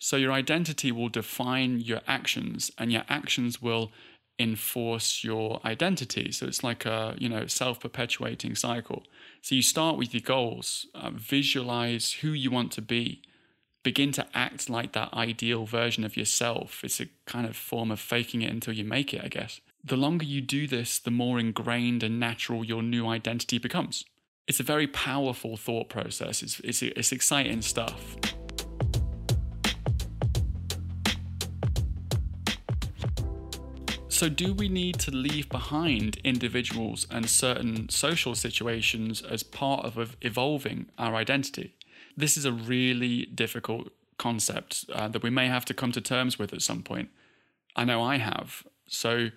So 0.00 0.16
your 0.16 0.32
identity 0.32 0.90
will 0.90 1.08
define 1.08 1.78
your 1.78 2.00
actions, 2.08 2.72
and 2.76 2.90
your 2.90 3.04
actions 3.08 3.62
will 3.62 3.92
enforce 4.42 5.24
your 5.24 5.60
identity. 5.64 6.32
So 6.32 6.46
it's 6.46 6.62
like 6.62 6.84
a 6.84 7.14
you 7.18 7.28
know 7.28 7.46
self-perpetuating 7.46 8.56
cycle. 8.56 9.04
So 9.40 9.54
you 9.54 9.62
start 9.62 9.96
with 9.96 10.12
your 10.12 10.22
goals, 10.22 10.86
uh, 10.94 11.10
visualize 11.12 12.12
who 12.12 12.28
you 12.28 12.50
want 12.50 12.72
to 12.72 12.82
be, 12.82 13.22
begin 13.82 14.12
to 14.12 14.26
act 14.34 14.68
like 14.68 14.92
that 14.92 15.12
ideal 15.12 15.64
version 15.66 16.04
of 16.04 16.16
yourself. 16.16 16.82
It's 16.84 17.00
a 17.00 17.06
kind 17.26 17.46
of 17.46 17.56
form 17.56 17.90
of 17.90 18.00
faking 18.00 18.42
it 18.42 18.50
until 18.50 18.74
you 18.74 18.84
make 18.84 19.12
it, 19.14 19.22
I 19.24 19.28
guess. 19.28 19.60
The 19.84 19.96
longer 19.96 20.24
you 20.24 20.40
do 20.40 20.68
this, 20.68 20.98
the 20.98 21.10
more 21.10 21.40
ingrained 21.40 22.02
and 22.02 22.20
natural 22.20 22.64
your 22.64 22.82
new 22.82 23.08
identity 23.08 23.58
becomes. 23.58 24.04
It's 24.46 24.60
a 24.60 24.64
very 24.64 24.86
powerful 24.86 25.56
thought 25.56 25.88
process. 25.88 26.42
It's, 26.42 26.60
it's, 26.60 26.82
it's 26.82 27.12
exciting 27.12 27.62
stuff. 27.62 28.16
So, 34.22 34.28
do 34.28 34.54
we 34.54 34.68
need 34.68 35.00
to 35.00 35.10
leave 35.10 35.48
behind 35.48 36.20
individuals 36.22 37.08
and 37.10 37.28
certain 37.28 37.88
social 37.88 38.36
situations 38.36 39.20
as 39.20 39.42
part 39.42 39.84
of 39.84 40.16
evolving 40.20 40.86
our 40.96 41.16
identity? 41.16 41.74
This 42.16 42.36
is 42.36 42.44
a 42.44 42.52
really 42.52 43.26
difficult 43.26 43.88
concept 44.18 44.84
uh, 44.92 45.08
that 45.08 45.24
we 45.24 45.30
may 45.30 45.48
have 45.48 45.64
to 45.64 45.74
come 45.74 45.90
to 45.90 46.00
terms 46.00 46.38
with 46.38 46.52
at 46.52 46.62
some 46.62 46.84
point. 46.84 47.08
I 47.74 47.84
know 47.84 48.00
I 48.00 48.18
have. 48.18 48.62
So, 48.86 49.30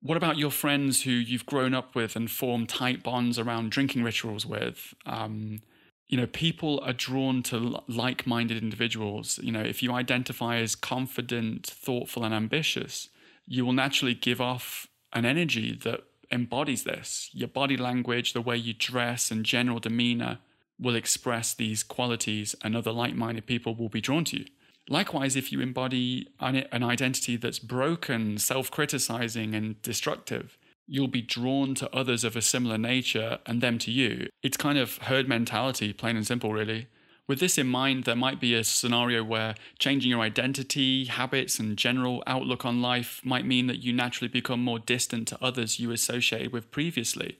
what 0.00 0.16
about 0.16 0.38
your 0.38 0.52
friends 0.52 1.02
who 1.02 1.10
you've 1.10 1.46
grown 1.46 1.74
up 1.74 1.96
with 1.96 2.14
and 2.14 2.30
formed 2.30 2.68
tight 2.68 3.02
bonds 3.02 3.36
around 3.36 3.72
drinking 3.72 4.04
rituals 4.04 4.46
with? 4.46 4.94
Um, 5.06 5.58
you 6.06 6.16
know, 6.16 6.28
people 6.28 6.78
are 6.84 6.92
drawn 6.92 7.42
to 7.50 7.80
like 7.88 8.28
minded 8.28 8.62
individuals. 8.62 9.40
You 9.42 9.50
know, 9.50 9.62
if 9.62 9.82
you 9.82 9.90
identify 9.92 10.58
as 10.58 10.76
confident, 10.76 11.66
thoughtful, 11.66 12.22
and 12.22 12.32
ambitious, 12.32 13.08
you 13.46 13.64
will 13.64 13.72
naturally 13.72 14.14
give 14.14 14.40
off 14.40 14.86
an 15.12 15.24
energy 15.24 15.78
that 15.84 16.04
embodies 16.30 16.84
this. 16.84 17.30
Your 17.32 17.48
body 17.48 17.76
language, 17.76 18.32
the 18.32 18.40
way 18.40 18.56
you 18.56 18.74
dress, 18.74 19.30
and 19.30 19.44
general 19.44 19.78
demeanor 19.78 20.38
will 20.78 20.96
express 20.96 21.54
these 21.54 21.82
qualities, 21.82 22.54
and 22.62 22.76
other 22.76 22.92
like 22.92 23.14
minded 23.14 23.46
people 23.46 23.74
will 23.74 23.88
be 23.88 24.00
drawn 24.00 24.24
to 24.24 24.38
you. 24.38 24.46
Likewise, 24.88 25.34
if 25.36 25.50
you 25.50 25.60
embody 25.60 26.28
an, 26.40 26.82
identity 26.82 27.36
that's 27.36 27.58
broken, 27.58 28.38
self 28.38 28.70
criticizing, 28.70 29.54
and 29.54 29.80
destructive, 29.80 30.58
you'll 30.86 31.08
be 31.08 31.22
drawn 31.22 31.74
to 31.76 31.94
others 31.94 32.24
of 32.24 32.36
a 32.36 32.42
similar 32.42 32.76
nature 32.76 33.38
and 33.46 33.60
them 33.60 33.78
to 33.78 33.90
you. 33.90 34.28
It's 34.42 34.58
kind 34.58 34.76
of 34.76 34.98
herd 34.98 35.28
mentality, 35.28 35.92
plain 35.92 36.16
and 36.16 36.26
simple, 36.26 36.52
really. 36.52 36.88
With 37.26 37.40
this 37.40 37.56
in 37.56 37.68
mind, 37.68 38.04
there 38.04 38.16
might 38.16 38.38
be 38.38 38.54
a 38.54 38.62
scenario 38.62 39.24
where 39.24 39.54
changing 39.78 40.10
your 40.10 40.20
identity, 40.20 41.06
habits, 41.06 41.58
and 41.58 41.76
general 41.76 42.22
outlook 42.26 42.66
on 42.66 42.82
life 42.82 43.22
might 43.24 43.46
mean 43.46 43.66
that 43.66 43.82
you 43.82 43.94
naturally 43.94 44.28
become 44.28 44.62
more 44.62 44.78
distant 44.78 45.28
to 45.28 45.42
others 45.42 45.80
you 45.80 45.90
associated 45.90 46.52
with 46.52 46.70
previously 46.70 47.38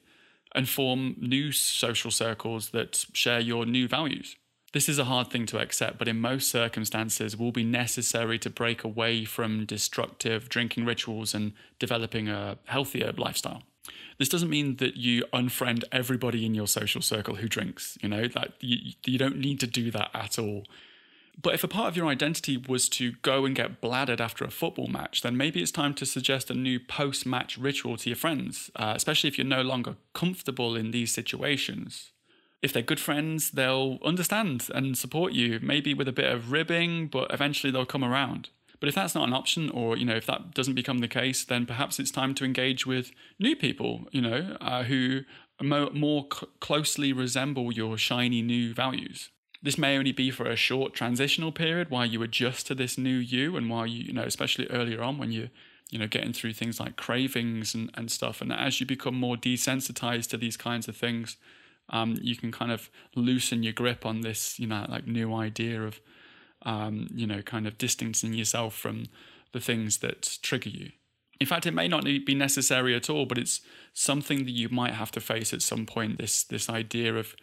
and 0.55 0.69
form 0.69 1.17
new 1.19 1.53
social 1.53 2.11
circles 2.11 2.71
that 2.71 3.05
share 3.13 3.41
your 3.41 3.67
new 3.67 3.87
values. 3.87 4.37
This 4.73 4.89
is 4.89 4.99
a 4.99 5.05
hard 5.05 5.31
thing 5.31 5.45
to 5.47 5.59
accept, 5.59 5.99
but 5.99 6.09
in 6.09 6.21
most 6.21 6.51
circumstances 6.51 7.37
will 7.37 7.53
be 7.53 7.63
necessary 7.63 8.39
to 8.39 8.51
break 8.51 8.85
away 8.85 9.25
from 9.25 9.67
destructive 9.67 10.49
drinking 10.49 10.87
rituals 10.87 11.35
and 11.35 11.53
developing 11.79 12.29
a 12.29 12.57
healthier 12.65 13.13
lifestyle. 13.17 13.63
This 14.19 14.29
doesn't 14.29 14.51
mean 14.51 14.77
that 14.77 14.97
you 14.97 15.25
unfriend 15.33 15.85
everybody 15.93 16.47
in 16.47 16.55
your 16.55 16.69
social 16.69 17.03
circle 17.03 17.37
who 17.37 17.49
drinks, 17.49 17.99
you 18.01 18.09
know, 18.09 18.29
that 18.29 18.53
you, 18.61 18.93
you 19.05 19.19
don't 19.19 19.39
need 19.39 19.61
to 19.61 19.67
do 19.67 19.91
that 19.91 20.11
at 20.15 20.39
all. 20.39 20.65
But 21.41 21.55
if 21.55 21.65
a 21.65 21.69
part 21.69 21.89
of 21.89 21.97
your 21.97 22.07
identity 22.07 22.57
was 22.57 22.89
to 22.91 23.13
go 23.23 23.45
and 23.45 23.57
get 23.57 23.81
bladdered 23.81 24.21
after 24.21 24.45
a 24.45 24.51
football 24.51 24.87
match, 24.87 25.23
then 25.23 25.37
maybe 25.37 25.61
it's 25.61 25.73
time 25.73 25.95
to 25.95 26.07
suggest 26.07 26.51
a 26.51 26.55
new 26.55 26.79
post 26.79 27.27
match 27.27 27.59
ritual 27.59 27.97
to 27.97 28.11
your 28.11 28.17
friends, 28.17 28.71
uh, 28.77 28.93
especially 28.95 29.29
if 29.29 29.37
you're 29.37 29.47
no 29.47 29.63
longer 29.63 29.97
comfortable 30.13 30.77
in 30.77 30.93
these 30.93 31.11
situations. 31.11 32.13
If 32.63 32.73
they're 32.73 32.83
good 32.83 33.01
friends, 33.01 33.51
they'll 33.51 33.99
understand 34.05 34.69
and 34.75 34.97
support 34.97 35.33
you, 35.33 35.59
maybe 35.61 35.93
with 35.93 36.09
a 36.09 36.13
bit 36.13 36.33
of 36.33 36.53
ribbing, 36.53 37.09
but 37.09 37.33
eventually 37.33 37.71
they'll 37.71 37.85
come 37.85 38.05
around. 38.05 38.49
But 38.85 38.91
if 38.91 38.97
that's 38.97 39.15
not 39.15 39.27
an 39.27 39.33
option, 39.33 39.71
or 39.71 39.97
you 39.97 40.05
know, 40.05 40.15
if 40.15 40.27
that 40.27 40.53
doesn't 40.53 40.75
become 40.75 40.99
the 40.99 41.09
case, 41.09 41.43
then 41.43 41.65
perhaps 41.65 41.99
it's 41.99 42.11
time 42.11 42.35
to 42.35 42.45
engage 42.45 42.85
with 42.85 43.13
new 43.39 43.57
people, 43.57 44.07
you 44.13 44.21
know, 44.21 44.59
uh, 44.61 44.83
who 44.83 45.23
more, 45.63 45.89
more 45.93 46.27
c- 46.31 46.47
closely 46.61 47.11
resemble 47.11 47.73
your 47.73 47.97
shiny 47.97 48.43
new 48.43 48.75
values. 48.75 49.31
This 49.63 49.79
may 49.79 49.97
only 49.97 50.13
be 50.13 50.31
for 50.31 50.45
a 50.45 50.55
short 50.55 50.93
transitional 50.93 51.51
period 51.51 51.89
while 51.89 52.05
you 52.05 52.23
adjust 52.23 52.67
to 52.67 52.75
this 52.75 52.99
new 52.99 53.17
you, 53.17 53.57
and 53.57 53.71
while 53.71 53.87
you, 53.87 54.05
you 54.05 54.13
know, 54.13 54.25
especially 54.25 54.67
earlier 54.67 55.01
on 55.01 55.17
when 55.17 55.33
you, 55.33 55.49
you 55.89 55.99
know, 55.99 56.07
getting 56.07 56.35
through 56.35 56.53
things 56.53 56.79
like 56.79 56.97
cravings 56.97 57.75
and, 57.75 57.91
and 57.95 58.11
stuff. 58.11 58.43
And 58.43 58.53
as 58.53 58.81
you 58.81 58.87
become 58.87 59.15
more 59.15 59.37
desensitized 59.37 60.29
to 60.29 60.37
these 60.37 60.59
kinds 60.59 60.89
of 60.89 60.95
things, 60.95 61.39
um, 61.89 62.19
you 62.21 62.37
can 62.37 62.53
kind 62.53 62.71
of 62.71 62.91
loosen 63.15 63.63
your 63.63 63.73
grip 63.73 64.05
on 64.05 64.21
this, 64.21 64.61
you 64.61 64.67
know, 64.67 64.85
like 64.91 65.07
new 65.07 65.35
idea 65.35 65.83
of 65.83 66.03
um, 66.65 67.09
you 67.15 67.27
know, 67.27 67.43
kind 67.43 67.67
of 67.67 67.79
distancing 67.79 68.35
yourself 68.35 68.75
from 68.75 69.07
the 69.53 69.61
things 69.61 69.99
that 69.99 70.39
trigger 70.43 70.71
you. 70.71 70.93
In 71.41 71.47
fact, 71.47 71.67
it 71.67 71.75
may 71.75 71.89
not 71.89 72.05
be 72.05 72.35
necessary 72.35 72.95
at 72.95 73.11
all, 73.11 73.27
but 73.27 73.39
it's 73.39 73.61
something 73.93 74.45
that 74.45 74.53
you 74.53 74.69
might 74.69 74.95
have 74.95 75.11
to 75.13 75.21
face 75.21 75.53
at 75.53 75.63
some 75.63 75.85
point. 75.85 76.19
This 76.19 76.45
this 76.45 76.71
idea 76.71 77.15
of 77.15 77.35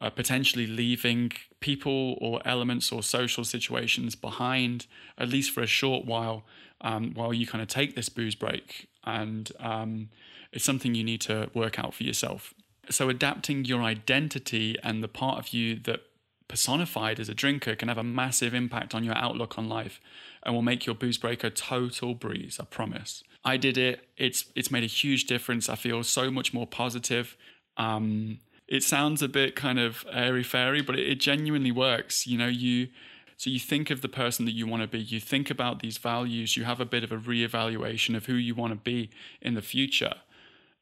uh, 0.00 0.10
potentially 0.10 0.66
leaving 0.66 1.32
people 1.60 2.16
or 2.20 2.40
elements 2.44 2.92
or 2.92 3.02
social 3.02 3.44
situations 3.44 4.14
behind, 4.14 4.86
at 5.16 5.28
least 5.28 5.50
for 5.50 5.62
a 5.62 5.66
short 5.66 6.04
while, 6.04 6.44
um, 6.82 7.12
while 7.14 7.34
you 7.34 7.46
kind 7.46 7.62
of 7.62 7.68
take 7.68 7.96
this 7.96 8.08
booze 8.08 8.34
break, 8.34 8.88
and 9.04 9.50
um, 9.58 10.10
it's 10.52 10.64
something 10.64 10.94
you 10.94 11.04
need 11.04 11.20
to 11.22 11.50
work 11.54 11.78
out 11.78 11.94
for 11.94 12.04
yourself. 12.04 12.54
So, 12.90 13.08
adapting 13.08 13.64
your 13.64 13.82
identity 13.82 14.76
and 14.82 15.02
the 15.02 15.08
part 15.08 15.38
of 15.38 15.48
you 15.52 15.76
that 15.80 16.00
personified 16.48 17.20
as 17.20 17.28
a 17.28 17.34
drinker 17.34 17.76
can 17.76 17.88
have 17.88 17.98
a 17.98 18.02
massive 18.02 18.54
impact 18.54 18.94
on 18.94 19.04
your 19.04 19.16
outlook 19.16 19.58
on 19.58 19.68
life 19.68 20.00
and 20.42 20.54
will 20.54 20.62
make 20.62 20.86
your 20.86 20.94
booze 20.94 21.18
break 21.18 21.44
a 21.44 21.50
total 21.50 22.14
breeze, 22.14 22.58
I 22.60 22.64
promise. 22.64 23.22
I 23.44 23.56
did 23.56 23.78
it. 23.78 24.08
It's 24.16 24.46
it's 24.54 24.70
made 24.70 24.82
a 24.82 24.86
huge 24.86 25.24
difference. 25.24 25.68
I 25.68 25.76
feel 25.76 26.02
so 26.02 26.30
much 26.30 26.52
more 26.52 26.66
positive. 26.66 27.36
Um, 27.76 28.38
it 28.66 28.82
sounds 28.82 29.22
a 29.22 29.28
bit 29.28 29.56
kind 29.56 29.78
of 29.78 30.04
airy 30.12 30.42
fairy, 30.42 30.82
but 30.82 30.98
it, 30.98 31.08
it 31.08 31.20
genuinely 31.20 31.70
works. 31.70 32.26
You 32.26 32.38
know, 32.38 32.48
you 32.48 32.88
so 33.36 33.50
you 33.50 33.60
think 33.60 33.90
of 33.90 34.02
the 34.02 34.08
person 34.08 34.44
that 34.46 34.52
you 34.52 34.66
want 34.66 34.82
to 34.82 34.88
be, 34.88 34.98
you 34.98 35.20
think 35.20 35.48
about 35.48 35.80
these 35.80 35.96
values, 35.96 36.56
you 36.56 36.64
have 36.64 36.80
a 36.80 36.84
bit 36.84 37.04
of 37.04 37.12
a 37.12 37.16
reevaluation 37.16 38.16
of 38.16 38.26
who 38.26 38.34
you 38.34 38.54
want 38.54 38.72
to 38.72 38.78
be 38.78 39.10
in 39.40 39.54
the 39.54 39.62
future. 39.62 40.14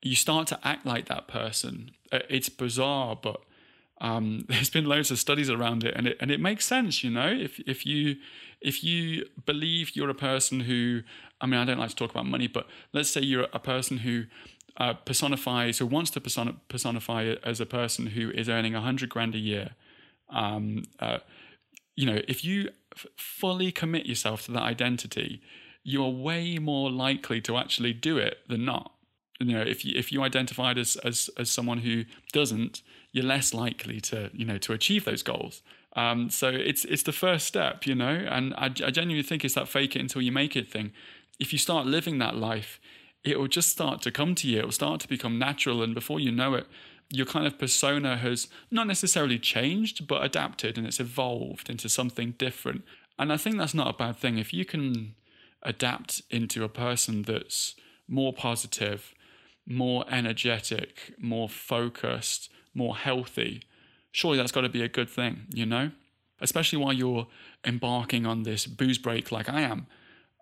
You 0.01 0.17
start 0.17 0.47
to 0.49 0.59
act 0.67 0.87
like 0.87 1.07
that 1.07 1.29
person. 1.29 1.91
Uh, 2.11 2.21
it's 2.31 2.49
bizarre, 2.49 3.15
but 3.15 3.43
um, 4.01 4.45
there's 4.49 4.71
been 4.71 4.85
loads 4.85 5.11
of 5.11 5.19
studies 5.19 5.51
around 5.51 5.85
it, 5.85 5.95
and 5.97 6.07
it 6.07 6.17
and 6.21 6.31
it 6.31 6.41
makes 6.41 6.65
sense. 6.65 7.03
You 7.03 7.11
know, 7.11 7.29
if 7.29 7.59
if 7.61 7.87
you 7.87 8.17
if 8.61 8.83
you 8.83 9.27
believe 9.45 9.95
you're 9.95 10.11
a 10.11 10.15
person 10.15 10.61
who, 10.61 11.03
I 11.41 11.47
mean, 11.47 11.61
I 11.61 11.65
don't 11.65 11.79
like 11.79 11.91
to 11.91 11.97
talk 11.97 12.11
about 12.11 12.27
money, 12.27 12.47
but 12.47 12.67
let's 12.93 13.11
say 13.11 13.21
you're 13.21 13.47
a 13.53 13.59
person 13.59 13.99
who 13.99 14.25
uh, 14.79 14.95
personifies 14.95 15.81
or 15.81 15.87
wants 15.87 16.11
to 16.13 16.21
person- 16.21 16.61
personify 16.69 17.35
as 17.43 17.61
a 17.61 17.67
person 17.67 18.09
who 18.09 18.31
is 18.31 18.49
earning 18.49 18.75
a 18.75 18.81
hundred 18.81 19.09
grand 19.09 19.35
a 19.35 19.39
year. 19.39 19.71
Um, 20.31 20.85
uh, 21.01 21.19
you 21.95 22.07
know, 22.07 22.21
if 22.29 22.45
you 22.45 22.71
f- 22.95 23.07
fully 23.17 23.73
commit 23.73 24.07
yourself 24.07 24.45
to 24.47 24.53
that 24.53 24.63
identity, 24.63 25.41
you 25.83 26.05
are 26.05 26.11
way 26.11 26.59
more 26.59 26.91
likely 26.91 27.41
to 27.43 27.57
actually 27.57 27.93
do 27.93 28.19
it 28.19 28.39
than 28.49 28.65
not. 28.65 28.93
You 29.41 29.53
know, 29.53 29.63
if 29.63 29.85
you 29.85 29.93
if 29.97 30.13
you 30.13 30.23
identified 30.23 30.79
as 30.79 30.97
as 30.97 31.31
as 31.39 31.51
someone 31.51 31.79
who 31.79 32.05
doesn't, 32.33 32.83
you're 33.17 33.25
less 33.25 33.55
likely 33.55 33.99
to 33.99 34.31
you 34.35 34.45
know 34.45 34.59
to 34.59 34.75
achieve 34.75 35.07
those 35.07 35.23
goals. 35.23 35.63
Um, 35.95 36.29
so 36.29 36.49
it's 36.49 36.85
it's 36.85 37.03
the 37.03 37.13
first 37.13 37.47
step, 37.47 37.87
you 37.87 37.95
know, 37.95 38.27
and 38.29 38.53
I, 38.55 38.67
I 38.67 38.91
genuinely 38.91 39.23
think 39.23 39.43
it's 39.43 39.55
that 39.55 39.69
fake 39.69 39.97
it 39.97 40.01
until 40.01 40.21
you 40.21 40.31
make 40.31 40.55
it 40.55 40.71
thing. 40.71 40.93
If 41.41 41.51
you 41.55 41.59
start 41.59 41.87
living 41.87 42.19
that 42.19 42.37
life, 42.37 42.79
it 43.25 43.39
will 43.39 43.49
just 43.49 43.71
start 43.71 44.03
to 44.03 44.11
come 44.11 44.35
to 44.35 44.47
you. 44.47 44.59
It 44.59 44.65
will 44.67 44.73
start 44.73 45.01
to 45.01 45.09
become 45.09 45.39
natural, 45.39 45.83
and 45.83 45.95
before 45.95 46.21
you 46.21 46.31
know 46.31 46.53
it, 46.53 46.67
your 47.09 47.25
kind 47.25 47.47
of 47.47 47.59
persona 47.59 48.19
has 48.19 48.49
not 48.71 48.87
necessarily 48.87 49.39
changed, 49.39 50.07
but 50.07 50.23
adapted 50.23 50.77
and 50.77 50.87
it's 50.87 51.01
evolved 51.01 51.71
into 51.71 51.89
something 51.89 52.33
different. 52.33 52.83
And 53.19 53.33
I 53.33 53.39
think 53.39 53.57
that's 53.57 53.73
not 53.73 53.95
a 53.95 53.97
bad 53.97 54.19
thing. 54.19 54.37
If 54.37 54.53
you 54.53 54.67
can 54.67 55.15
adapt 55.63 56.21
into 56.31 56.65
a 56.65 56.69
person 56.69 57.23
that's 57.23 57.77
more 58.07 58.35
positive, 58.35 59.15
more 59.67 60.05
energetic, 60.11 61.15
more 61.19 61.49
focused, 61.49 62.51
more 62.77 62.97
healthy, 62.97 63.63
surely 64.13 64.37
that's 64.37 64.53
got 64.53 64.63
to 64.63 64.69
be 64.69 64.83
a 64.83 64.89
good 64.89 65.09
thing, 65.09 65.47
you 65.53 65.67
know? 65.67 65.91
Especially 66.41 66.79
while 66.79 66.93
you're 66.93 67.27
embarking 67.65 68.27
on 68.27 68.43
this 68.43 68.67
booze 68.67 68.99
break 68.99 69.33
like 69.33 69.49
I 69.49 69.63
am. 69.63 69.87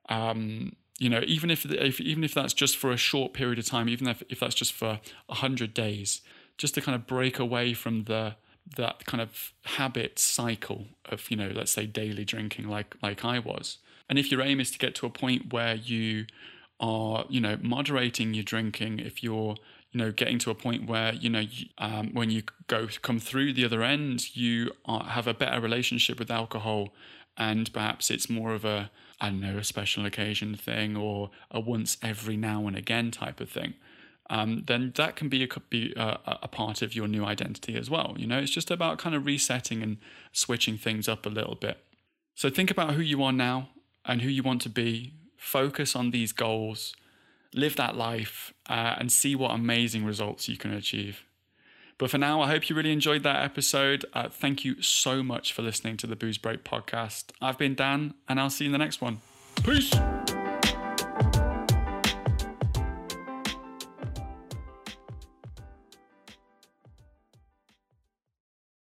Um, 0.08 0.76
you 0.98 1.08
know, 1.08 1.22
even 1.26 1.50
if, 1.50 1.64
if 1.66 2.00
even 2.00 2.24
if 2.24 2.34
that's 2.34 2.52
just 2.52 2.76
for 2.76 2.92
a 2.92 2.96
short 2.96 3.32
period 3.32 3.58
of 3.58 3.66
time, 3.66 3.88
even 3.88 4.06
if, 4.08 4.22
if 4.28 4.40
that's 4.40 4.54
just 4.54 4.72
for 4.72 5.00
a 5.28 5.34
hundred 5.34 5.74
days, 5.74 6.20
just 6.58 6.74
to 6.74 6.80
kind 6.80 6.94
of 6.94 7.06
break 7.06 7.38
away 7.38 7.74
from 7.74 8.04
the 8.04 8.36
that 8.76 9.04
kind 9.04 9.20
of 9.20 9.52
habit 9.64 10.18
cycle 10.18 10.86
of 11.06 11.30
you 11.30 11.36
know, 11.36 11.50
let's 11.54 11.72
say 11.72 11.86
daily 11.86 12.24
drinking, 12.24 12.68
like 12.68 12.94
like 13.02 13.24
I 13.24 13.38
was. 13.38 13.78
And 14.08 14.18
if 14.18 14.30
your 14.30 14.42
aim 14.42 14.60
is 14.60 14.70
to 14.72 14.78
get 14.78 14.94
to 14.96 15.06
a 15.06 15.10
point 15.10 15.52
where 15.52 15.74
you 15.74 16.26
are, 16.78 17.24
you 17.28 17.40
know, 17.40 17.58
moderating 17.60 18.34
your 18.34 18.44
drinking, 18.44 18.98
if 18.98 19.22
you're 19.22 19.56
you 19.94 20.00
know 20.00 20.10
getting 20.10 20.38
to 20.40 20.50
a 20.50 20.54
point 20.54 20.86
where 20.86 21.14
you 21.14 21.30
know 21.30 21.44
um, 21.78 22.12
when 22.12 22.30
you 22.30 22.42
go 22.66 22.88
come 23.00 23.18
through 23.18 23.52
the 23.52 23.64
other 23.64 23.82
end 23.82 24.36
you 24.36 24.70
are, 24.84 25.04
have 25.04 25.26
a 25.26 25.34
better 25.34 25.60
relationship 25.60 26.18
with 26.18 26.30
alcohol 26.30 26.92
and 27.38 27.72
perhaps 27.72 28.10
it's 28.10 28.28
more 28.28 28.52
of 28.52 28.64
a 28.64 28.90
i 29.20 29.30
don't 29.30 29.40
know 29.40 29.56
a 29.56 29.64
special 29.64 30.04
occasion 30.04 30.54
thing 30.54 30.96
or 30.96 31.30
a 31.50 31.60
once 31.60 31.96
every 32.02 32.36
now 32.36 32.66
and 32.66 32.76
again 32.76 33.10
type 33.10 33.40
of 33.40 33.48
thing 33.48 33.74
um, 34.30 34.64
then 34.66 34.92
that 34.96 35.16
can 35.16 35.28
be 35.28 35.44
a, 35.44 35.60
be 35.68 35.92
a, 35.96 36.18
a, 36.42 36.48
part 36.48 36.80
of 36.80 36.94
your 36.94 37.06
new 37.06 37.26
identity 37.26 37.76
as 37.76 37.90
well. 37.90 38.14
You 38.16 38.26
know, 38.26 38.38
it's 38.38 38.50
just 38.50 38.70
about 38.70 38.98
kind 38.98 39.14
of 39.14 39.26
resetting 39.26 39.82
and 39.82 39.98
switching 40.32 40.78
things 40.78 41.08
up 41.08 41.26
a 41.26 41.28
little 41.28 41.56
bit. 41.56 41.76
So 42.34 42.48
think 42.48 42.70
about 42.70 42.94
who 42.94 43.02
you 43.02 43.22
are 43.22 43.32
now 43.32 43.68
and 44.04 44.22
who 44.22 44.30
you 44.30 44.42
want 44.42 44.62
to 44.62 44.70
be. 44.70 45.12
Focus 45.36 45.94
on 45.94 46.10
these 46.10 46.32
goals, 46.32 46.94
live 47.54 47.76
that 47.76 47.96
life, 47.96 48.52
uh, 48.68 48.96
and 48.98 49.10
see 49.10 49.34
what 49.34 49.50
amazing 49.50 50.04
results 50.04 50.48
you 50.48 50.56
can 50.56 50.72
achieve. 50.72 51.24
But 51.96 52.10
for 52.10 52.18
now, 52.18 52.42
I 52.42 52.48
hope 52.48 52.68
you 52.68 52.74
really 52.74 52.92
enjoyed 52.92 53.22
that 53.22 53.44
episode. 53.44 54.04
Uh, 54.12 54.28
thank 54.28 54.64
you 54.64 54.82
so 54.82 55.22
much 55.22 55.52
for 55.52 55.62
listening 55.62 55.96
to 55.98 56.06
the 56.06 56.16
Booze 56.16 56.38
Break 56.38 56.64
podcast. 56.64 57.26
I've 57.40 57.58
been 57.58 57.74
Dan, 57.74 58.14
and 58.28 58.40
I'll 58.40 58.50
see 58.50 58.64
you 58.64 58.68
in 58.68 58.72
the 58.72 58.78
next 58.78 59.00
one. 59.00 59.20
Peace. 59.64 59.94